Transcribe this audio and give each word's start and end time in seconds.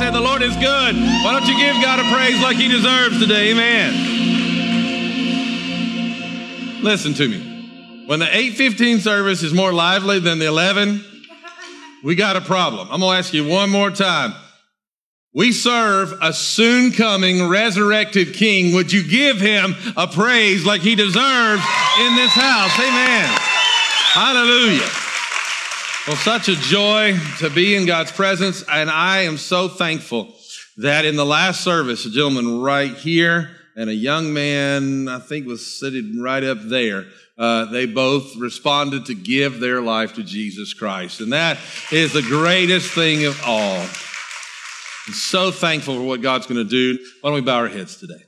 Said 0.00 0.14
the 0.14 0.20
Lord 0.20 0.40
is 0.40 0.56
good. 0.56 0.94
Why 0.96 1.38
don't 1.38 1.46
you 1.46 1.58
give 1.58 1.76
God 1.82 2.00
a 2.00 2.04
praise 2.10 2.40
like 2.40 2.56
He 2.56 2.68
deserves 2.68 3.18
today? 3.18 3.50
Amen. 3.50 3.92
Listen 6.82 7.12
to 7.12 7.28
me. 7.28 8.06
When 8.06 8.20
the 8.20 8.24
815 8.24 9.00
service 9.00 9.42
is 9.42 9.52
more 9.52 9.74
lively 9.74 10.18
than 10.18 10.38
the 10.38 10.46
11, 10.46 11.04
we 12.02 12.14
got 12.14 12.36
a 12.36 12.40
problem. 12.40 12.88
I'm 12.90 13.00
going 13.00 13.12
to 13.12 13.18
ask 13.18 13.34
you 13.34 13.46
one 13.46 13.68
more 13.68 13.90
time. 13.90 14.32
We 15.34 15.52
serve 15.52 16.14
a 16.22 16.32
soon 16.32 16.92
coming 16.92 17.46
resurrected 17.46 18.32
king. 18.32 18.72
Would 18.72 18.90
you 18.94 19.06
give 19.06 19.38
him 19.38 19.76
a 19.98 20.06
praise 20.06 20.64
like 20.64 20.80
he 20.80 20.94
deserves 20.94 21.62
in 22.00 22.16
this 22.16 22.32
house? 22.32 22.72
Amen. 22.78 23.28
Hallelujah. 24.14 25.09
Well, 26.10 26.18
such 26.18 26.48
a 26.48 26.56
joy 26.56 27.16
to 27.38 27.50
be 27.50 27.76
in 27.76 27.86
God's 27.86 28.10
presence. 28.10 28.64
And 28.68 28.90
I 28.90 29.18
am 29.20 29.36
so 29.36 29.68
thankful 29.68 30.34
that 30.78 31.04
in 31.04 31.14
the 31.14 31.24
last 31.24 31.62
service, 31.62 32.04
a 32.04 32.10
gentleman 32.10 32.60
right 32.60 32.92
here 32.92 33.48
and 33.76 33.88
a 33.88 33.94
young 33.94 34.32
man, 34.32 35.06
I 35.06 35.20
think 35.20 35.46
was 35.46 35.78
sitting 35.78 36.20
right 36.20 36.42
up 36.42 36.58
there, 36.62 37.06
uh, 37.38 37.66
they 37.66 37.86
both 37.86 38.34
responded 38.34 39.06
to 39.06 39.14
give 39.14 39.60
their 39.60 39.80
life 39.80 40.14
to 40.14 40.24
Jesus 40.24 40.74
Christ. 40.74 41.20
And 41.20 41.32
that 41.32 41.58
is 41.92 42.12
the 42.12 42.22
greatest 42.22 42.90
thing 42.90 43.24
of 43.24 43.40
all. 43.46 43.78
I'm 43.78 45.14
so 45.14 45.52
thankful 45.52 45.94
for 45.94 46.02
what 46.02 46.22
God's 46.22 46.48
going 46.48 46.58
to 46.58 46.68
do. 46.68 46.98
Why 47.20 47.30
don't 47.30 47.36
we 47.36 47.42
bow 47.42 47.58
our 47.58 47.68
heads 47.68 47.94
today? 47.98 48.24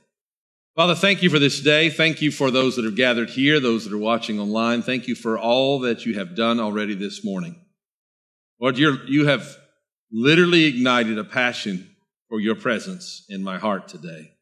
Father, 0.77 0.95
thank 0.95 1.21
you 1.21 1.29
for 1.29 1.37
this 1.37 1.59
day. 1.59 1.89
Thank 1.89 2.21
you 2.21 2.31
for 2.31 2.49
those 2.49 2.77
that 2.77 2.85
have 2.85 2.95
gathered 2.95 3.29
here, 3.29 3.59
those 3.59 3.83
that 3.83 3.93
are 3.93 3.97
watching 3.97 4.39
online. 4.39 4.83
Thank 4.83 5.09
you 5.09 5.15
for 5.15 5.37
all 5.37 5.79
that 5.81 6.05
you 6.05 6.13
have 6.13 6.33
done 6.33 6.61
already 6.61 6.95
this 6.95 7.25
morning. 7.25 7.59
Lord, 8.63 8.77
you're, 8.77 9.05
you 9.07 9.25
have 9.25 9.57
literally 10.09 10.63
ignited 10.63 11.17
a 11.17 11.25
passion 11.25 11.97
for 12.29 12.39
your 12.39 12.55
presence 12.55 13.25
in 13.27 13.43
my 13.43 13.57
heart 13.57 13.89
today. 13.89 14.35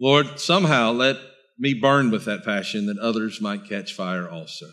Lord, 0.00 0.38
somehow 0.38 0.92
let 0.92 1.16
me 1.58 1.74
burn 1.74 2.12
with 2.12 2.24
that 2.26 2.44
passion 2.44 2.86
that 2.86 2.98
others 2.98 3.40
might 3.40 3.68
catch 3.68 3.94
fire 3.94 4.28
also. 4.28 4.66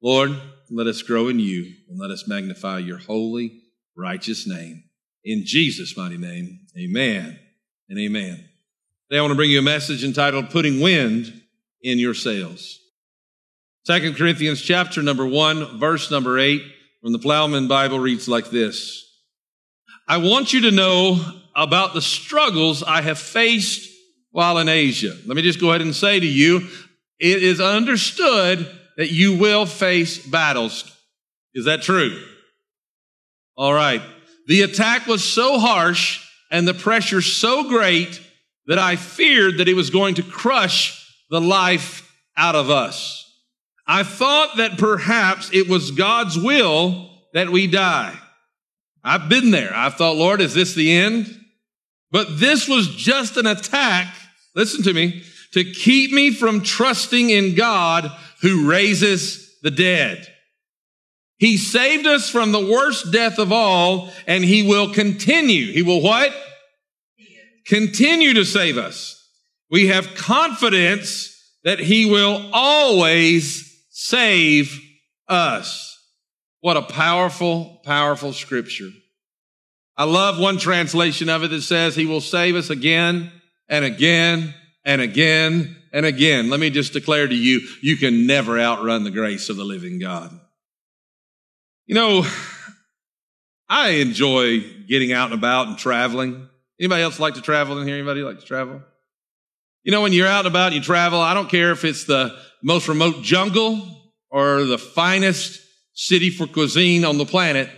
Lord, 0.00 0.36
let 0.70 0.86
us 0.86 1.02
grow 1.02 1.26
in 1.26 1.40
you 1.40 1.72
and 1.88 1.98
let 1.98 2.12
us 2.12 2.28
magnify 2.28 2.78
your 2.78 2.98
holy, 2.98 3.62
righteous 3.96 4.46
name. 4.46 4.84
In 5.24 5.42
Jesus' 5.44 5.96
mighty 5.96 6.18
name, 6.18 6.60
amen 6.78 7.36
and 7.88 7.98
amen. 7.98 8.48
Today 9.10 9.18
I 9.18 9.22
want 9.22 9.32
to 9.32 9.36
bring 9.36 9.50
you 9.50 9.58
a 9.58 9.62
message 9.62 10.04
entitled 10.04 10.50
Putting 10.50 10.80
Wind 10.80 11.42
in 11.82 11.98
Your 11.98 12.14
Sails. 12.14 12.78
Second 13.82 14.14
Corinthians 14.14 14.62
chapter 14.62 15.02
number 15.02 15.26
one, 15.26 15.80
verse 15.80 16.12
number 16.12 16.38
eight 16.38 16.62
from 17.02 17.12
the 17.12 17.18
Plowman 17.18 17.68
Bible 17.68 17.98
reads 17.98 18.28
like 18.28 18.50
this. 18.50 19.02
I 20.08 20.18
want 20.18 20.52
you 20.52 20.62
to 20.62 20.70
know 20.70 21.20
about 21.54 21.94
the 21.94 22.02
struggles 22.02 22.82
I 22.82 23.00
have 23.00 23.18
faced 23.18 23.90
while 24.30 24.58
in 24.58 24.68
Asia. 24.68 25.16
Let 25.26 25.36
me 25.36 25.42
just 25.42 25.60
go 25.60 25.70
ahead 25.70 25.80
and 25.80 25.94
say 25.94 26.20
to 26.20 26.26
you, 26.26 26.68
it 27.18 27.42
is 27.42 27.60
understood 27.60 28.70
that 28.96 29.10
you 29.10 29.38
will 29.38 29.66
face 29.66 30.18
battles. 30.18 30.92
Is 31.54 31.64
that 31.64 31.82
true? 31.82 32.22
All 33.56 33.72
right. 33.72 34.02
The 34.46 34.62
attack 34.62 35.06
was 35.06 35.24
so 35.24 35.58
harsh 35.58 36.22
and 36.50 36.68
the 36.68 36.74
pressure 36.74 37.22
so 37.22 37.68
great 37.68 38.20
that 38.66 38.78
I 38.78 38.96
feared 38.96 39.58
that 39.58 39.68
it 39.68 39.74
was 39.74 39.90
going 39.90 40.16
to 40.16 40.22
crush 40.22 41.02
the 41.30 41.40
life 41.40 42.08
out 42.36 42.54
of 42.54 42.70
us. 42.70 43.25
I 43.86 44.02
thought 44.02 44.56
that 44.56 44.78
perhaps 44.78 45.50
it 45.52 45.68
was 45.68 45.92
God's 45.92 46.36
will 46.38 47.10
that 47.32 47.50
we 47.50 47.66
die. 47.66 48.18
I've 49.04 49.28
been 49.28 49.52
there. 49.52 49.72
I 49.74 49.90
thought, 49.90 50.16
Lord, 50.16 50.40
is 50.40 50.54
this 50.54 50.74
the 50.74 50.92
end? 50.92 51.32
But 52.10 52.40
this 52.40 52.68
was 52.68 52.88
just 52.88 53.36
an 53.36 53.46
attack, 53.46 54.12
listen 54.54 54.82
to 54.84 54.92
me, 54.92 55.22
to 55.52 55.64
keep 55.64 56.12
me 56.12 56.32
from 56.32 56.62
trusting 56.62 57.30
in 57.30 57.54
God 57.54 58.10
who 58.42 58.68
raises 58.68 59.58
the 59.62 59.70
dead. 59.70 60.26
He 61.38 61.56
saved 61.56 62.06
us 62.06 62.30
from 62.30 62.52
the 62.52 62.64
worst 62.64 63.12
death 63.12 63.38
of 63.38 63.52
all, 63.52 64.10
and 64.26 64.44
he 64.44 64.66
will 64.66 64.92
continue. 64.92 65.72
He 65.72 65.82
will 65.82 66.00
what? 66.00 66.34
Continue 67.66 68.34
to 68.34 68.44
save 68.44 68.78
us. 68.78 69.28
We 69.70 69.88
have 69.88 70.14
confidence 70.14 71.32
that 71.64 71.78
he 71.80 72.06
will 72.10 72.48
always 72.52 73.65
save 73.98 74.78
us. 75.26 75.98
What 76.60 76.76
a 76.76 76.82
powerful, 76.82 77.80
powerful 77.82 78.34
scripture. 78.34 78.90
I 79.96 80.04
love 80.04 80.38
one 80.38 80.58
translation 80.58 81.30
of 81.30 81.42
it 81.44 81.48
that 81.48 81.62
says 81.62 81.96
he 81.96 82.04
will 82.04 82.20
save 82.20 82.56
us 82.56 82.68
again 82.68 83.32
and 83.70 83.86
again 83.86 84.54
and 84.84 85.00
again 85.00 85.76
and 85.94 86.04
again. 86.04 86.50
Let 86.50 86.60
me 86.60 86.68
just 86.68 86.92
declare 86.92 87.26
to 87.26 87.34
you, 87.34 87.66
you 87.80 87.96
can 87.96 88.26
never 88.26 88.60
outrun 88.60 89.04
the 89.04 89.10
grace 89.10 89.48
of 89.48 89.56
the 89.56 89.64
living 89.64 89.98
God. 89.98 90.38
You 91.86 91.94
know, 91.94 92.26
I 93.66 93.88
enjoy 93.92 94.60
getting 94.86 95.14
out 95.14 95.32
and 95.32 95.38
about 95.40 95.68
and 95.68 95.78
traveling. 95.78 96.46
Anybody 96.78 97.02
else 97.02 97.18
like 97.18 97.34
to 97.34 97.40
travel 97.40 97.78
in 97.78 97.88
here? 97.88 97.96
Anybody 97.96 98.20
like 98.20 98.40
to 98.40 98.46
travel? 98.46 98.82
You 99.84 99.92
know, 99.92 100.02
when 100.02 100.12
you're 100.12 100.28
out 100.28 100.40
and 100.40 100.48
about 100.48 100.66
and 100.66 100.74
you 100.74 100.82
travel, 100.82 101.18
I 101.18 101.32
don't 101.32 101.48
care 101.48 101.70
if 101.70 101.82
it's 101.82 102.04
the 102.04 102.36
most 102.62 102.88
remote 102.88 103.22
jungle 103.22 103.80
or 104.30 104.64
the 104.64 104.78
finest 104.78 105.60
city 105.94 106.30
for 106.30 106.46
cuisine 106.46 107.04
on 107.04 107.18
the 107.18 107.24
planet. 107.24 107.70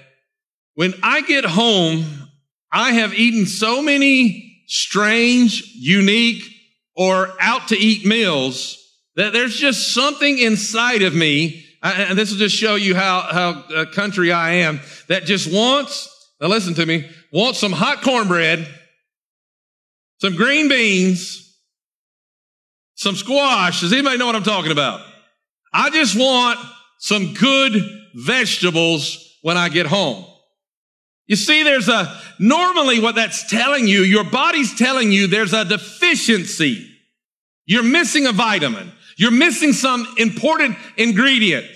When 0.75 0.95
I 1.03 1.23
get 1.23 1.45
home, 1.45 2.05
I 2.73 2.93
have 2.93 3.15
eaten 3.15 3.47
so 3.47 3.83
many 3.83 4.63
strange, 4.67 5.73
unique, 5.75 6.43
or 6.95 7.33
out 7.41 7.69
to 7.69 7.77
eat 7.77 8.05
meals 8.05 8.77
that 9.17 9.33
there's 9.33 9.57
just 9.57 9.95
something 9.95 10.39
inside 10.39 11.03
of 11.03 11.15
me. 11.15 11.65
And 11.83 12.19
this 12.19 12.31
will 12.31 12.39
just 12.39 12.57
show 12.57 12.75
you 12.75 12.95
how, 12.95 13.21
how 13.21 13.51
uh, 13.75 13.85
country 13.87 14.33
I 14.33 14.51
am 14.51 14.81
that 15.07 15.25
just 15.25 15.53
wants, 15.53 16.09
now 16.41 16.49
listen 16.49 16.75
to 16.75 16.85
me, 16.85 17.09
wants 17.33 17.61
some 17.61 17.73
hot 17.73 18.03
cornbread, 18.03 18.67
some 20.21 20.35
green 20.35 20.69
beans, 20.69 21.48
some 22.99 23.15
squash. 23.15 23.81
Does 23.81 23.93
anybody 23.93 24.19
know 24.19 24.27
what 24.27 24.35
I'm 24.35 24.43
talking 24.43 24.73
about? 24.73 25.01
I 25.73 25.89
just 25.91 26.19
want 26.19 26.59
some 26.99 27.33
good 27.33 27.73
vegetables 28.17 29.37
when 29.43 29.57
I 29.57 29.69
get 29.69 29.87
home. 29.87 30.27
You 31.29 31.37
see, 31.37 31.63
there's 31.63 31.89
a, 31.89 32.13
normally 32.41 32.99
what 32.99 33.15
that's 33.15 33.49
telling 33.49 33.87
you, 33.87 34.01
your 34.01 34.25
body's 34.25 34.77
telling 34.77 35.13
you 35.13 35.29
there's 35.29 35.53
a 35.53 35.65
deficiency. 35.65 36.91
You're 37.67 37.85
missing 37.85 38.27
a 38.27 38.33
vitamin. 38.33 38.91
You're 39.17 39.31
missing 39.31 39.73
some 39.73 40.07
important 40.17 40.77
ingredient. 40.97 41.67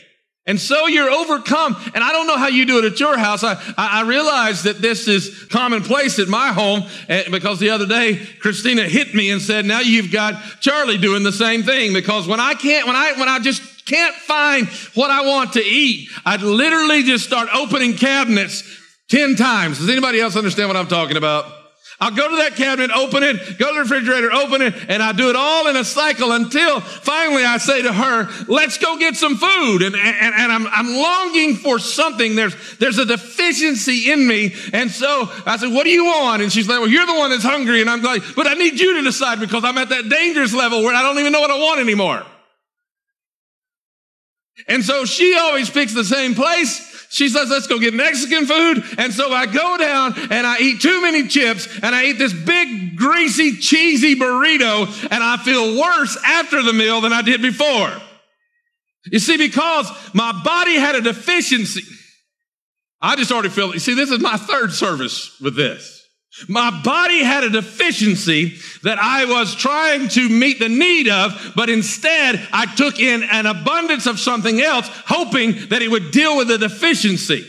And 0.44 0.60
so 0.60 0.88
you're 0.88 1.10
overcome. 1.10 1.76
And 1.94 2.03
I 2.03 2.10
don't 2.12 2.26
know 2.26 2.36
how 2.36 2.48
you 2.48 2.66
do 2.66 2.78
it 2.78 2.84
at 2.84 2.98
your 2.98 3.16
house. 3.16 3.44
I, 3.44 3.56
I, 3.77 4.03
realize 4.03 4.65
that 4.65 4.83
this 4.83 5.06
is 5.06 5.44
commonplace 5.50 6.18
at 6.18 6.27
my 6.27 6.48
home 6.48 6.83
eh, 7.09 7.24
because 7.30 7.60
the 7.60 7.71
other 7.71 7.86
day 7.86 8.16
Christina 8.41 8.83
hit 8.83 9.15
me 9.15 9.30
and 9.30 9.41
said, 9.41 9.66
now 9.66 9.80
you've 9.80 10.10
got 10.10 10.34
Charlie 10.60 10.98
doing 10.98 11.22
the 11.22 11.33
same 11.33 11.62
thing 11.62 11.92
because 11.92 12.27
when 12.27 12.41
I 12.41 12.54
can't, 12.54 12.89
when 12.89 12.97
I, 12.97 13.12
when 13.12 13.28
I 13.28 13.39
just 13.39 13.86
can't 13.86 14.15
find 14.16 14.66
what 14.94 15.12
I 15.12 15.24
want 15.24 15.53
to 15.53 15.62
eat, 15.62 16.09
I'd 16.24 16.42
literally 16.42 17.04
just 17.04 17.24
start 17.24 17.48
opening 17.54 17.95
cabinets 17.95 18.65
10 19.10 19.36
times. 19.36 19.78
Does 19.78 19.88
anybody 19.88 20.21
else 20.21 20.36
understand 20.36 20.68
what 20.68 20.77
I'm 20.77 20.88
talking 20.88 21.16
about? 21.16 21.61
I'll 22.03 22.10
go 22.10 22.28
to 22.28 22.37
that 22.39 22.57
cabinet, 22.57 22.91
open 22.91 23.22
it, 23.22 23.59
go 23.59 23.69
to 23.69 23.75
the 23.75 23.81
refrigerator, 23.81 24.33
open 24.33 24.60
it, 24.60 24.75
and 24.89 25.01
I 25.01 25.13
do 25.13 25.31
it 25.31 25.37
all 25.37 25.69
in 25.69 25.77
a 25.77 25.84
cycle 25.84 26.33
until 26.33 26.81
finally 26.81 27.45
I 27.45 27.59
say 27.59 27.83
to 27.83 27.93
her, 27.93 28.28
let's 28.49 28.77
go 28.77 28.99
get 28.99 29.15
some 29.15 29.37
food. 29.37 29.83
And, 29.83 29.95
and, 29.95 30.34
and 30.34 30.51
I'm, 30.51 30.66
I'm 30.66 30.97
longing 30.97 31.54
for 31.54 31.78
something. 31.78 32.34
There's, 32.34 32.57
there's 32.78 32.99
a 32.99 33.07
deficiency 33.07 34.10
in 34.10 34.27
me. 34.27 34.53
And 34.72 34.91
so 34.91 35.31
I 35.47 35.57
said, 35.59 35.72
what 35.72 35.84
do 35.84 35.91
you 35.91 36.07
want? 36.07 36.43
And 36.43 36.51
she's 36.51 36.69
like, 36.69 36.81
well, 36.81 36.89
you're 36.89 37.07
the 37.07 37.15
one 37.15 37.31
that's 37.31 37.45
hungry. 37.45 37.81
And 37.81 37.89
I'm 37.89 38.03
like, 38.03 38.22
but 38.34 38.48
I 38.48 38.55
need 38.55 38.81
you 38.81 38.95
to 38.97 39.03
decide 39.03 39.39
because 39.39 39.63
I'm 39.63 39.78
at 39.78 39.91
that 39.91 40.09
dangerous 40.09 40.53
level 40.53 40.83
where 40.83 40.97
I 40.97 41.03
don't 41.03 41.21
even 41.21 41.31
know 41.31 41.41
what 41.41 41.53
I 41.53 41.59
want 41.60 41.78
anymore. 41.78 42.25
And 44.66 44.84
so 44.84 45.05
she 45.05 45.39
always 45.39 45.71
picks 45.71 45.95
the 45.95 46.03
same 46.03 46.34
place. 46.34 46.91
She 47.12 47.28
says, 47.28 47.50
let's 47.50 47.66
go 47.66 47.78
get 47.78 47.92
Mexican 47.92 48.47
food. 48.47 48.82
And 48.97 49.12
so 49.12 49.30
I 49.30 49.44
go 49.44 49.76
down 49.76 50.14
and 50.30 50.47
I 50.47 50.56
eat 50.60 50.80
too 50.80 51.03
many 51.03 51.28
chips 51.28 51.68
and 51.82 51.94
I 51.94 52.06
eat 52.06 52.14
this 52.14 52.32
big, 52.32 52.97
greasy, 52.97 53.59
cheesy 53.59 54.14
burrito 54.16 54.86
and 55.10 55.22
I 55.22 55.36
feel 55.36 55.78
worse 55.78 56.16
after 56.24 56.62
the 56.62 56.72
meal 56.72 57.03
than 57.03 57.12
I 57.12 57.20
did 57.20 57.42
before. 57.42 57.92
You 59.04 59.18
see, 59.18 59.36
because 59.36 59.91
my 60.14 60.41
body 60.42 60.76
had 60.76 60.94
a 60.94 61.03
deficiency. 61.03 61.82
I 63.03 63.16
just 63.16 63.30
already 63.30 63.50
feel, 63.50 63.74
you 63.74 63.78
see, 63.78 63.92
this 63.92 64.10
is 64.10 64.20
my 64.20 64.38
third 64.38 64.72
service 64.72 65.38
with 65.38 65.54
this. 65.54 66.02
My 66.49 66.71
body 66.83 67.23
had 67.23 67.45
a 67.45 67.51
deficiency 67.51 68.57
that 68.83 68.99
I 68.99 69.27
was 69.27 69.55
trying 69.55 70.09
to 70.09 70.29
meet 70.29 70.59
the 70.59 70.69
need 70.69 71.09
of, 71.09 71.53
but 71.55 71.69
instead 71.69 72.49
I 72.53 72.67
took 72.75 72.99
in 72.99 73.23
an 73.23 73.47
abundance 73.47 74.07
of 74.07 74.19
something 74.19 74.61
else, 74.61 74.89
hoping 75.07 75.69
that 75.69 75.83
it 75.83 75.91
would 75.91 76.11
deal 76.11 76.37
with 76.37 76.49
the 76.49 76.59
deficiency. 76.59 77.47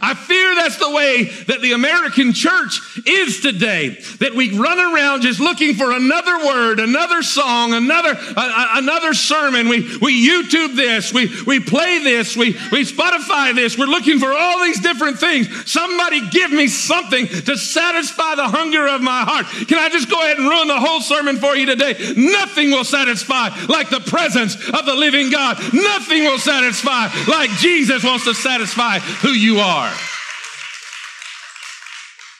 I 0.00 0.14
fear 0.14 0.54
that's 0.54 0.78
the 0.78 0.90
way 0.90 1.24
that 1.48 1.60
the 1.60 1.72
American 1.72 2.32
church 2.32 2.80
is 3.06 3.42
today. 3.42 3.98
That 4.20 4.32
we 4.34 4.56
run 4.56 4.78
around 4.78 5.20
just 5.20 5.38
looking 5.38 5.74
for 5.74 5.92
another 5.92 6.46
word, 6.46 6.80
another 6.80 7.22
song, 7.22 7.74
another, 7.74 8.16
uh, 8.16 8.68
another 8.76 9.12
sermon. 9.12 9.68
We, 9.68 9.98
we 9.98 10.26
YouTube 10.26 10.76
this, 10.76 11.12
we, 11.12 11.28
we 11.44 11.60
play 11.60 11.98
this, 11.98 12.38
we, 12.38 12.52
we 12.72 12.86
Spotify 12.86 13.54
this. 13.54 13.76
We're 13.76 13.84
looking 13.84 14.18
for 14.18 14.32
all 14.32 14.62
these 14.62 14.80
different 14.80 15.18
things. 15.18 15.70
Somebody 15.70 16.26
give 16.30 16.50
me 16.50 16.68
something 16.68 17.26
to 17.26 17.58
satisfy 17.58 18.36
the 18.36 18.48
hunger 18.48 18.88
of 18.88 19.02
my 19.02 19.20
heart. 19.20 19.44
Can 19.68 19.78
I 19.78 19.90
just 19.90 20.08
go 20.08 20.18
ahead 20.22 20.38
and 20.38 20.48
ruin 20.48 20.68
the 20.68 20.80
whole 20.80 21.02
sermon 21.02 21.36
for 21.36 21.54
you 21.54 21.66
today? 21.66 22.14
Nothing 22.16 22.70
will 22.70 22.84
satisfy 22.84 23.50
like 23.68 23.90
the 23.90 24.00
presence 24.00 24.54
of 24.56 24.86
the 24.86 24.94
living 24.94 25.30
God. 25.30 25.58
Nothing 25.74 26.24
will 26.24 26.38
satisfy 26.38 27.08
like 27.28 27.50
Jesus 27.60 28.02
wants 28.02 28.24
to 28.24 28.32
satisfy 28.32 28.98
who 28.98 29.32
you 29.32 29.58
are 29.58 29.81
are. 29.82 29.94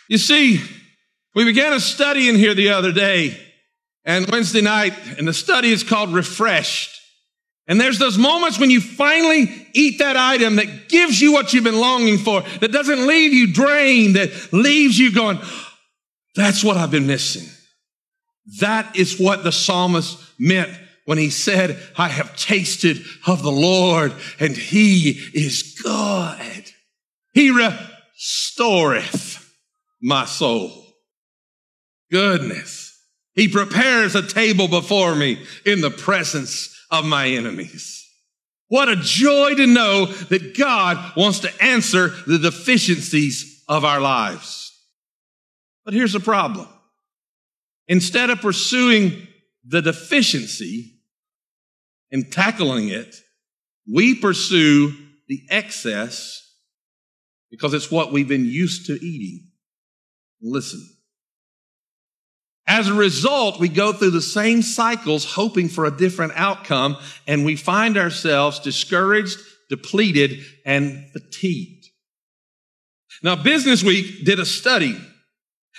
You 0.08 0.18
see, 0.18 0.62
we 1.34 1.44
began 1.44 1.72
a 1.72 1.80
study 1.80 2.28
in 2.28 2.36
here 2.36 2.54
the 2.54 2.70
other 2.70 2.92
day 2.92 3.38
and 4.04 4.26
Wednesday 4.30 4.60
night, 4.60 4.94
and 5.18 5.26
the 5.26 5.32
study 5.32 5.70
is 5.70 5.84
called 5.84 6.12
Refreshed. 6.12 6.90
And 7.68 7.80
there's 7.80 7.98
those 7.98 8.18
moments 8.18 8.58
when 8.58 8.70
you 8.70 8.80
finally 8.80 9.68
eat 9.72 10.00
that 10.00 10.16
item 10.16 10.56
that 10.56 10.88
gives 10.88 11.20
you 11.20 11.32
what 11.32 11.52
you've 11.54 11.64
been 11.64 11.78
longing 11.78 12.18
for, 12.18 12.42
that 12.60 12.72
doesn't 12.72 13.06
leave 13.06 13.32
you 13.32 13.52
drained, 13.52 14.16
that 14.16 14.52
leaves 14.52 14.98
you 14.98 15.14
going, 15.14 15.38
that's 16.34 16.64
what 16.64 16.76
I've 16.76 16.90
been 16.90 17.06
missing. 17.06 17.48
That 18.60 18.96
is 18.96 19.20
what 19.20 19.44
the 19.44 19.52
psalmist 19.52 20.18
meant 20.38 20.76
when 21.04 21.18
he 21.18 21.30
said, 21.30 21.80
I 21.96 22.08
have 22.08 22.36
tasted 22.36 22.98
of 23.26 23.42
the 23.42 23.52
Lord 23.52 24.12
and 24.40 24.56
he 24.56 25.10
is 25.32 25.80
good. 25.82 26.51
He 27.32 27.50
restoreth 27.50 29.38
my 30.00 30.24
soul. 30.24 30.86
Goodness. 32.10 32.90
He 33.34 33.48
prepares 33.48 34.14
a 34.14 34.26
table 34.26 34.68
before 34.68 35.14
me 35.14 35.42
in 35.64 35.80
the 35.80 35.90
presence 35.90 36.76
of 36.90 37.06
my 37.06 37.28
enemies. 37.28 38.06
What 38.68 38.88
a 38.88 38.96
joy 38.96 39.54
to 39.54 39.66
know 39.66 40.06
that 40.06 40.56
God 40.56 41.16
wants 41.16 41.40
to 41.40 41.62
answer 41.62 42.08
the 42.26 42.38
deficiencies 42.38 43.64
of 43.68 43.84
our 43.84 44.00
lives. 44.00 44.72
But 45.84 45.94
here's 45.94 46.12
the 46.12 46.20
problem. 46.20 46.68
Instead 47.88 48.30
of 48.30 48.40
pursuing 48.40 49.26
the 49.64 49.82
deficiency 49.82 51.00
and 52.10 52.30
tackling 52.30 52.88
it, 52.88 53.14
we 53.90 54.14
pursue 54.14 54.94
the 55.28 55.42
excess 55.50 56.51
because 57.52 57.74
it's 57.74 57.90
what 57.90 58.10
we've 58.10 58.26
been 58.26 58.46
used 58.46 58.86
to 58.86 58.94
eating. 58.94 59.46
Listen. 60.40 60.84
As 62.66 62.88
a 62.88 62.94
result, 62.94 63.60
we 63.60 63.68
go 63.68 63.92
through 63.92 64.12
the 64.12 64.22
same 64.22 64.62
cycles 64.62 65.24
hoping 65.34 65.68
for 65.68 65.84
a 65.84 65.90
different 65.90 66.32
outcome 66.34 66.96
and 67.28 67.44
we 67.44 67.54
find 67.54 67.98
ourselves 67.98 68.58
discouraged, 68.58 69.38
depleted, 69.68 70.40
and 70.64 71.04
fatigued. 71.12 71.88
Now, 73.22 73.36
Business 73.36 73.84
Week 73.84 74.24
did 74.24 74.40
a 74.40 74.46
study. 74.46 74.96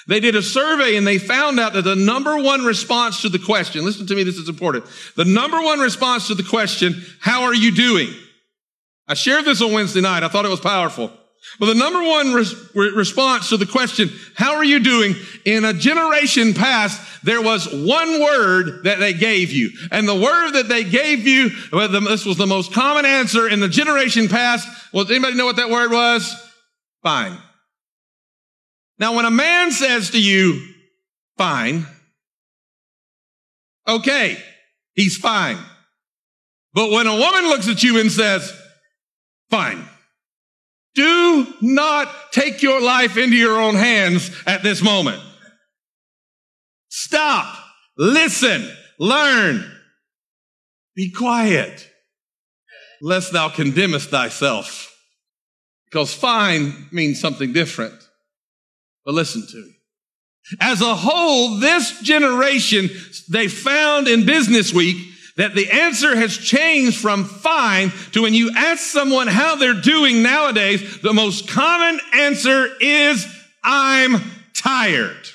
They 0.08 0.20
did 0.20 0.36
a 0.36 0.44
survey 0.44 0.96
and 0.96 1.08
they 1.08 1.18
found 1.18 1.60
out 1.60 1.74
that 1.74 1.84
the 1.84 1.96
number 1.96 2.38
one 2.38 2.66
response 2.66 3.22
to 3.24 3.30
the 3.30 3.40
question, 3.40 3.84
listen 3.84 4.06
to 4.06 4.16
me, 4.16 4.24
this 4.24 4.38
is 4.38 4.50
important. 4.50 4.86
The 5.16 5.26
number 5.26 5.60
one 5.60 5.80
response 5.80 6.28
to 6.28 6.36
the 6.36 6.44
question, 6.44 7.02
how 7.20 7.44
are 7.44 7.56
you 7.56 7.74
doing? 7.74 8.14
I 9.08 9.16
shared 9.16 9.46
this 9.46 9.62
on 9.62 9.72
Wednesday 9.72 10.02
night. 10.02 10.22
I 10.22 10.28
thought 10.28 10.46
it 10.46 10.50
was 10.50 10.60
powerful. 10.60 11.12
Well, 11.60 11.74
the 11.74 11.80
number 11.80 12.02
one 12.02 12.34
res- 12.34 12.56
response 12.76 13.50
to 13.50 13.58
the 13.58 13.66
question, 13.66 14.10
how 14.36 14.56
are 14.56 14.64
you 14.64 14.80
doing? 14.80 15.16
In 15.46 15.66
a 15.66 15.74
generation 15.74 16.54
past, 16.54 17.00
there 17.24 17.42
was 17.42 17.72
one 17.72 18.22
word 18.22 18.84
that 18.86 19.00
they 19.00 19.14
gave 19.14 19.52
you. 19.52 19.70
And 19.92 20.08
the 20.08 20.16
word 20.16 20.52
that 20.54 20.68
they 20.68 20.84
gave 20.84 21.28
you, 21.28 21.52
well, 21.72 21.88
the, 21.88 22.00
this 22.00 22.26
was 22.26 22.38
the 22.38 22.48
most 22.48 22.74
common 22.74 23.06
answer 23.06 23.48
in 23.48 23.60
the 23.60 23.70
generation 23.70 24.30
past. 24.30 24.68
Well, 24.94 25.04
does 25.04 25.12
anybody 25.12 25.38
know 25.38 25.46
what 25.46 25.58
that 25.58 25.70
word 25.70 25.92
was? 25.92 26.34
Fine. 27.04 27.38
Now, 29.00 29.16
when 29.16 29.26
a 29.26 29.32
man 29.32 29.72
says 29.72 30.12
to 30.12 30.22
you, 30.22 30.66
fine, 31.38 31.86
okay, 33.88 34.38
he's 34.94 35.18
fine. 35.18 35.58
But 36.74 36.92
when 36.92 37.06
a 37.08 37.16
woman 37.16 37.44
looks 37.44 37.68
at 37.68 37.84
you 37.84 38.00
and 38.00 38.12
says, 38.12 38.52
fine, 39.50 39.84
do 40.96 41.48
not 41.62 42.32
take 42.32 42.62
your 42.62 42.82
life 42.82 43.18
into 43.18 43.36
your 43.36 43.60
own 43.60 43.76
hands 43.76 44.32
at 44.46 44.64
this 44.64 44.82
moment. 44.82 45.22
Stop, 46.90 47.58
listen, 47.98 48.70
learn, 49.00 49.70
be 50.96 51.12
quiet, 51.12 51.90
lest 53.02 53.34
thou 53.34 53.50
condemnest 53.50 54.10
thyself. 54.10 54.90
Because 55.86 56.14
fine 56.14 56.88
means 56.92 57.20
something 57.20 57.54
different. 57.54 57.94
But 59.06 59.14
listen 59.16 59.46
to 59.46 59.58
me. 59.58 59.76
As 60.60 60.82
a 60.82 60.96
whole, 60.96 61.60
this 61.60 62.02
generation, 62.02 62.90
they 63.30 63.48
found 63.48 64.08
in 64.08 64.26
Business 64.26 64.74
Week, 64.74 65.13
that 65.38 65.56
the 65.56 65.70
answer 65.72 66.16
has 66.16 66.38
changed 66.38 67.00
from 67.00 67.26
fine 67.26 67.92
to 68.12 68.22
when 68.22 68.34
you 68.34 68.52
ask 68.56 68.82
someone 68.82 69.28
how 69.28 69.56
they're 69.56 69.82
doing 69.82 70.22
nowadays, 70.22 71.02
the 71.02 71.14
most 71.14 71.48
common 71.48 72.00
answer 72.14 72.68
is, 72.80 73.26
I'm 73.64 74.22
tired. 74.54 75.28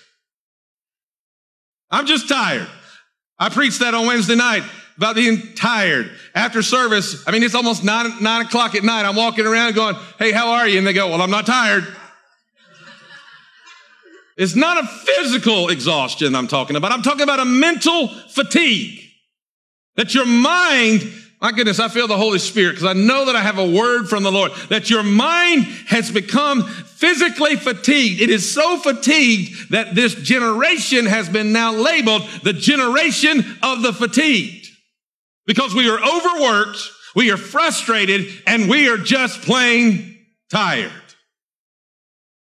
I'm 1.91 2.07
just 2.07 2.29
tired. 2.29 2.69
I 3.39 3.49
preached 3.49 3.81
that 3.81 3.95
on 3.95 4.07
Wednesday 4.07 4.37
night 4.37 4.63
about 4.97 5.17
being 5.17 5.55
tired. 5.55 6.11
After 6.35 6.63
service, 6.63 7.25
I 7.27 7.31
mean, 7.31 7.43
it's 7.43 7.55
almost 7.55 7.83
nine, 7.83 8.23
nine 8.23 8.47
o'clock 8.47 8.75
at 8.75 8.83
night. 8.83 9.05
I'm 9.05 9.17
walking 9.17 9.47
around 9.47 9.75
going, 9.75 9.97
Hey, 10.19 10.33
how 10.33 10.51
are 10.53 10.69
you? 10.69 10.79
And 10.79 10.87
they 10.87 10.93
go, 10.93 11.09
Well, 11.09 11.23
I'm 11.23 11.31
not 11.31 11.47
tired. 11.47 11.87
It's 14.37 14.55
not 14.55 14.85
a 14.85 14.87
physical 14.87 15.69
exhaustion 15.69 16.37
I'm 16.37 16.47
talking 16.47 16.77
about. 16.77 16.93
I'm 16.93 17.03
talking 17.03 17.23
about 17.23 17.41
a 17.41 17.45
mental 17.45 18.09
fatigue. 18.09 19.08
That 19.99 20.15
your 20.15 20.27
mind, 20.27 21.03
my 21.41 21.51
goodness, 21.51 21.81
I 21.81 21.89
feel 21.89 22.07
the 22.07 22.17
Holy 22.17 22.39
Spirit 22.39 22.77
because 22.77 22.87
I 22.87 22.93
know 22.93 23.27
that 23.27 23.35
I 23.35 23.43
have 23.43 23.59
a 23.59 23.69
word 23.69 24.09
from 24.09 24.23
the 24.23 24.31
Lord. 24.31 24.53
That 24.71 24.89
your 24.89 25.03
mind 25.03 25.65
has 25.89 26.13
become 26.13 26.63
physically 26.63 27.57
fatigued. 27.57 28.21
It 28.21 28.31
is 28.31 28.49
so 28.49 28.79
fatigued 28.79 29.73
that 29.73 29.97
this 29.97 30.15
generation 30.15 31.05
has 31.07 31.29
been 31.29 31.53
now 31.53 31.73
labeled 31.73 32.23
the 32.45 32.53
generation 32.53 33.45
of 33.61 33.83
the 33.83 33.93
fatigued. 33.93 34.69
Because 35.47 35.75
we 35.75 35.91
are 35.91 35.99
overworked, 35.99 36.79
we 37.17 37.33
are 37.33 37.37
frustrated, 37.37 38.29
and 38.47 38.71
we 38.71 38.89
are 38.89 38.99
just 38.99 39.43
plain 39.43 40.17
tired. 40.49 40.93